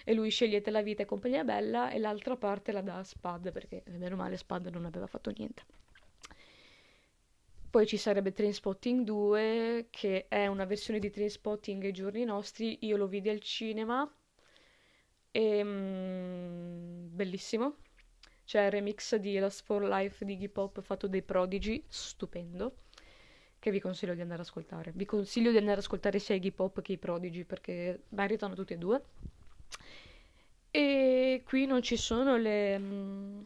e 0.05 0.15
lui 0.15 0.31
scegliete 0.31 0.71
la 0.71 0.83
vita 0.83 1.03
e 1.03 1.07
compagnia 1.07 1.43
bella 1.45 1.91
e 1.91 1.99
l'altra 1.99 2.37
parte 2.37 2.73
la 2.73 2.81
dà 2.81 2.99
a 2.99 3.05
Spad 3.05 3.51
perché 3.51 3.83
meno 3.87 4.17
male 4.17 4.37
Spad 4.37 4.67
non 4.69 4.85
aveva 4.85 5.07
fatto 5.07 5.33
niente. 5.37 5.65
Poi 7.69 7.87
ci 7.87 7.97
sarebbe 7.97 8.33
Trainspotting 8.33 9.05
2 9.05 9.89
che 9.91 10.27
è 10.29 10.47
una 10.47 10.65
versione 10.65 10.99
di 11.01 11.11
Trainspotting 11.11 11.85
ai 11.85 11.93
giorni 11.93 12.25
nostri, 12.25 12.79
io 12.87 12.97
lo 12.97 13.07
vidi 13.07 13.29
al 13.29 13.41
cinema 13.41 14.09
e 15.33 15.65
mm, 15.65 17.15
bellissimo. 17.15 17.77
C'è 18.45 18.67
il 18.67 18.71
remix 18.71 19.17
di 19.17 19.37
Last 19.39 19.65
for 19.65 19.83
Life 19.83 20.25
di 20.25 20.35
Iggy 20.35 20.49
Pop 20.49 20.81
fatto 20.81 21.09
dai 21.09 21.23
Prodigy, 21.23 21.85
stupendo 21.89 22.86
che 23.67 23.73
vi 23.73 23.81
consiglio 23.81 24.15
di 24.15 24.21
andare 24.21 24.43
ad 24.43 24.47
ascoltare. 24.47 24.93
Vi 24.95 25.05
consiglio 25.05 25.51
di 25.51 25.57
andare 25.57 25.79
ad 25.79 25.83
ascoltare 25.83 26.21
sia 26.21 26.37
Iggy 26.37 26.53
Pop 26.53 26.81
che 26.83 26.93
i 26.93 26.99
Prodigy 26.99 27.43
perché 27.43 28.05
meritano 28.11 28.55
tutti 28.55 28.75
e 28.75 28.79
due. 28.79 29.03
E 30.71 31.43
qui 31.45 31.67
non 31.67 31.83
ci 31.83 31.97
sono 31.97 32.37
le, 32.37 32.79
mm, 32.79 33.41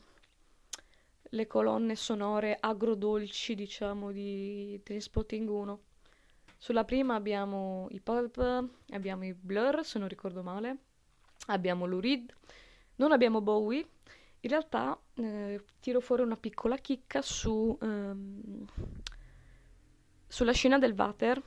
le 1.23 1.47
colonne 1.47 1.97
sonore 1.97 2.55
agrodolci, 2.61 3.55
diciamo, 3.55 4.13
di 4.13 4.79
Trainspotting 4.83 5.49
1. 5.49 5.81
Sulla 6.59 6.85
prima 6.85 7.15
abbiamo 7.15 7.87
i 7.89 8.01
Pulp, 8.01 8.69
abbiamo 8.91 9.25
i 9.25 9.33
Blur, 9.33 9.83
se 9.87 9.99
non 9.99 10.09
ricordo 10.09 10.43
male, 10.43 10.77
abbiamo 11.47 11.87
Lou 11.87 12.01
Reed, 12.01 12.31
non 12.97 13.13
abbiamo 13.13 13.41
Bowie. 13.41 13.89
In 14.41 14.51
realtà 14.51 15.01
eh, 15.15 15.65
tiro 15.81 16.01
fuori 16.01 16.21
una 16.21 16.37
piccola 16.37 16.77
chicca 16.77 17.23
su, 17.23 17.75
ehm, 17.81 18.67
sulla 20.31 20.53
scena 20.53 20.79
del 20.79 20.95
water 20.97 21.43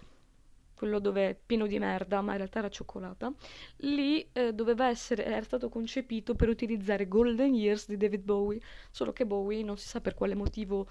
quello 0.83 0.99
dove 0.99 1.29
è 1.29 1.39
pieno 1.45 1.65
di 1.65 1.79
merda, 1.79 2.19
ma 2.19 2.31
in 2.31 2.39
realtà 2.39 2.59
era 2.59 2.69
cioccolata, 2.69 3.33
lì 3.77 4.27
eh, 4.33 4.51
doveva 4.51 4.89
essere, 4.89 5.23
era 5.23 5.41
stato 5.41 5.69
concepito 5.69 6.35
per 6.35 6.49
utilizzare 6.49 7.07
Golden 7.07 7.55
Years 7.55 7.87
di 7.87 7.95
David 7.95 8.23
Bowie, 8.23 8.59
solo 8.91 9.13
che 9.13 9.25
Bowie 9.25 9.63
non 9.63 9.77
si 9.77 9.87
sa 9.87 10.01
per 10.01 10.13
quale 10.13 10.35
motivo 10.35 10.89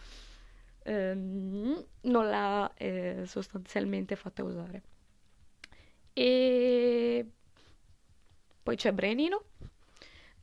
ehm, 0.84 1.84
non 2.02 2.26
l'ha 2.26 2.72
eh, 2.74 3.24
sostanzialmente 3.26 4.16
fatta 4.16 4.42
usare. 4.42 4.82
E 6.14 7.26
poi 8.62 8.76
c'è 8.76 8.92
Brenino, 8.92 9.44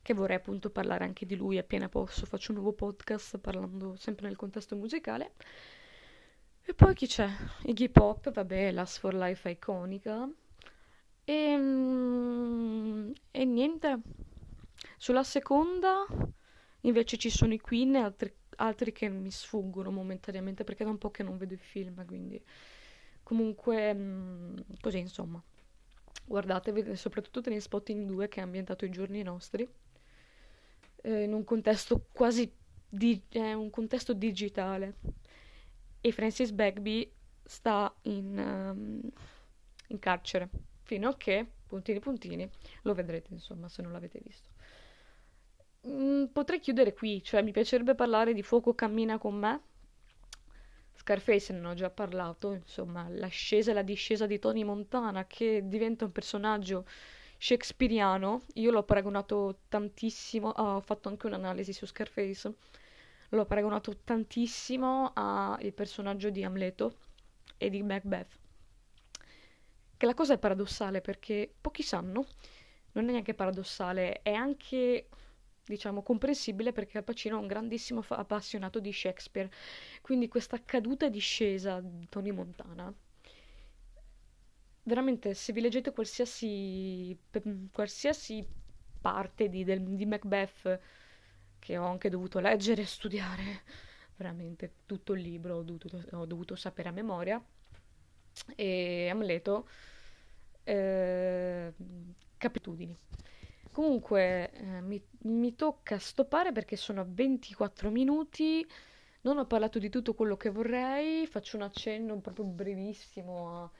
che 0.03 0.13
vorrei 0.13 0.35
appunto 0.35 0.69
parlare 0.69 1.05
anche 1.05 1.25
di 1.25 1.35
lui 1.35 1.57
appena 1.57 1.89
posso, 1.89 2.27
faccio 2.27 2.51
un 2.51 2.57
nuovo 2.59 2.73
podcast 2.73 3.39
parlando 3.39 3.95
sempre 3.95 4.27
nel 4.27 4.35
contesto 4.35 4.75
musicale. 4.75 5.33
E 6.69 6.75
poi 6.75 6.93
chi 6.93 7.08
c'è? 7.08 7.27
Iggy 7.63 7.89
Pop, 7.89 8.32
vabbè, 8.32 8.71
Last 8.71 8.99
for 8.99 9.15
Life 9.15 9.49
iconica. 9.49 10.29
E, 11.23 11.58
mm, 11.58 13.12
e 13.32 13.43
niente. 13.43 13.99
Sulla 14.95 15.23
seconda 15.23 16.05
invece 16.82 17.17
ci 17.17 17.32
sono 17.32 17.53
i 17.53 17.60
Queen 17.60 17.95
e 17.95 18.01
altri, 18.01 18.32
altri 18.58 18.91
che 18.91 19.10
mi 19.10 19.32
sfuggono 19.32 19.89
momentaneamente 19.89 20.63
perché 20.63 20.84
da 20.84 20.91
un 20.91 20.99
po' 20.99 21.10
che 21.10 21.23
non 21.23 21.38
vedo 21.38 21.55
i 21.55 21.58
film, 21.58 22.05
quindi 22.05 22.39
comunque 23.23 23.91
mm, 23.91 24.58
così 24.79 24.99
insomma. 24.99 25.41
Guardatevi 26.23 26.95
soprattutto 26.95 27.41
Trainspotting 27.41 28.05
2 28.05 28.27
che 28.27 28.41
è 28.41 28.43
ambientato 28.43 28.86
ai 28.86 28.91
giorni 28.91 29.23
nostri, 29.23 29.67
eh, 31.01 31.23
in 31.23 31.34
un 31.34 31.43
contesto 31.43 32.05
quasi 32.12 32.51
di- 32.88 33.21
è 33.29 33.53
un 33.53 33.69
contesto 33.71 34.13
digitale 34.13 34.95
e 36.01 36.12
Francis 36.12 36.51
Bagby 36.51 37.12
sta 37.43 37.93
in, 38.03 38.38
um, 38.38 39.01
in 39.88 39.99
carcere 39.99 40.49
fino 40.83 41.09
a 41.09 41.17
che, 41.17 41.45
puntini 41.67 41.99
puntini, 41.99 42.49
lo 42.83 42.93
vedrete 42.93 43.33
insomma 43.33 43.69
se 43.69 43.81
non 43.81 43.91
l'avete 43.91 44.19
visto. 44.23 44.49
Mm, 45.88 46.25
potrei 46.25 46.59
chiudere 46.59 46.93
qui, 46.93 47.23
cioè 47.23 47.41
mi 47.41 47.51
piacerebbe 47.51 47.95
parlare 47.95 48.33
di 48.33 48.43
Fuoco 48.43 48.73
cammina 48.73 49.17
con 49.17 49.35
me. 49.35 49.62
Scarface 50.95 51.53
ne 51.53 51.67
ho 51.67 51.73
già 51.73 51.89
parlato, 51.89 52.51
insomma, 52.51 53.07
l'ascesa 53.09 53.71
e 53.71 53.73
la 53.73 53.83
discesa 53.83 54.25
di 54.25 54.38
Tony 54.38 54.63
Montana 54.63 55.25
che 55.25 55.62
diventa 55.65 56.05
un 56.05 56.12
personaggio 56.12 56.85
shakespeariano. 57.38 58.41
Io 58.55 58.71
l'ho 58.71 58.83
paragonato 58.83 59.62
tantissimo, 59.69 60.49
oh, 60.49 60.75
ho 60.75 60.81
fatto 60.81 61.07
anche 61.07 61.27
un'analisi 61.27 61.71
su 61.71 61.85
Scarface 61.85 62.53
l'ho 63.30 63.46
paragonato 63.46 63.98
tantissimo 64.04 65.12
al 65.13 65.74
personaggio 65.74 66.30
di 66.30 66.44
Amleto 66.44 66.98
e 67.58 67.70
di 67.70 67.84
Macbeth. 67.84 68.38
Che 69.98 70.06
la 70.06 70.13
cosa 70.13 70.34
è 70.34 70.38
paradossale 70.38 71.02
perché 71.02 71.54
pochi 71.60 71.84
sanno, 71.84 72.26
non 72.94 73.08
è 73.10 73.12
neanche 73.12 73.34
paradossale, 73.34 74.22
è 74.22 74.34
anche 74.34 75.10
diciamo 75.65 76.02
comprensibile 76.02 76.72
perché 76.72 76.98
Al 76.98 77.04
Pacino 77.04 77.38
è 77.38 77.42
un 77.42 77.48
grandissimo 77.48 78.02
fa- 78.02 78.15
appassionato 78.18 78.80
di 78.80 78.92
Shakespeare. 78.92 79.52
Quindi 80.02 80.28
questa 80.28 80.63
caduta 80.63 81.06
e 81.06 81.10
discesa 81.10 81.80
di 81.82 82.08
Tony 82.10 82.32
Montana 82.32 82.94
veramente 84.89 85.36
se 85.36 85.54
vi 85.54 85.62
leggete 85.62 85.92
qualsiasi, 85.92 87.18
qualsiasi 87.72 88.46
parte 89.00 89.48
di, 89.48 89.63
del, 89.63 89.82
di 89.84 90.06
Macbeth 90.06 90.80
che 91.60 91.78
ho 91.78 91.86
anche 91.86 92.10
dovuto 92.10 92.39
leggere 92.39 92.82
e 92.82 92.86
studiare 92.86 93.62
veramente 94.15 94.74
tutto 94.86 95.13
il 95.13 95.22
libro, 95.22 95.58
ho 95.58 95.63
dovuto, 95.63 96.04
ho 96.12 96.26
dovuto 96.26 96.56
sapere 96.56 96.89
a 96.89 96.93
memoria. 96.93 97.41
E 98.56 99.10
Amleto, 99.10 99.67
eh, 100.63 101.74
capitudini. 102.38 102.98
Comunque 103.72 104.52
eh, 104.52 104.82
mi, 104.82 105.02
mi, 105.24 105.56
tocca 105.56 106.00
stoppare 106.00 106.52
perché 106.52 106.76
sono 106.76 107.02
a 107.02 107.06
24 107.08 107.89
minuti, 107.89 108.65
non 109.22 109.38
ho 109.38 109.45
parlato 109.45 109.80
di 109.80 109.89
tutto 109.89 110.13
quello 110.13 110.36
che 110.38 110.50
vorrei, 110.50 111.28
faccio 111.28 111.56
un 111.56 111.63
accenno 111.63 112.19
proprio 112.19 112.45
brevissimo 112.45 113.63
a 113.63 113.72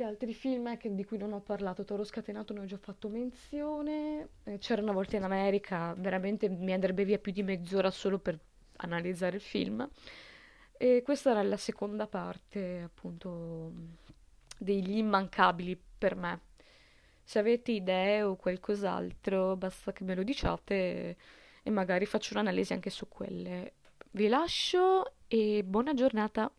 che 0.00 0.06
altri 0.06 0.32
film 0.32 0.78
che, 0.78 0.94
di 0.94 1.04
cui 1.04 1.18
non 1.18 1.34
ho 1.34 1.40
parlato? 1.40 1.84
Toro 1.84 2.04
Scatenato 2.04 2.54
ne 2.54 2.60
ho 2.60 2.64
già 2.64 2.78
fatto 2.78 3.10
menzione. 3.10 4.28
Eh, 4.44 4.56
C'era 4.56 4.80
una 4.80 4.92
volta 4.92 5.16
in 5.16 5.24
America, 5.24 5.92
veramente 5.98 6.48
mi 6.48 6.72
andrebbe 6.72 7.04
via 7.04 7.18
più 7.18 7.32
di 7.32 7.42
mezz'ora 7.42 7.90
solo 7.90 8.18
per 8.18 8.38
analizzare 8.76 9.36
il 9.36 9.42
film. 9.42 9.86
E 10.78 11.02
questa 11.04 11.32
era 11.32 11.42
la 11.42 11.58
seconda 11.58 12.06
parte, 12.06 12.80
appunto, 12.80 13.72
degli 14.56 14.96
immancabili 14.96 15.78
per 15.98 16.16
me. 16.16 16.40
Se 17.22 17.38
avete 17.38 17.72
idee 17.72 18.22
o 18.22 18.36
qualcos'altro, 18.36 19.54
basta 19.56 19.92
che 19.92 20.04
me 20.04 20.14
lo 20.14 20.22
diciate 20.22 21.16
e 21.62 21.70
magari 21.70 22.06
faccio 22.06 22.32
un'analisi 22.32 22.72
anche 22.72 22.88
su 22.88 23.06
quelle. 23.06 23.74
Vi 24.12 24.28
lascio 24.28 25.12
e 25.28 25.62
buona 25.62 25.92
giornata. 25.92 26.50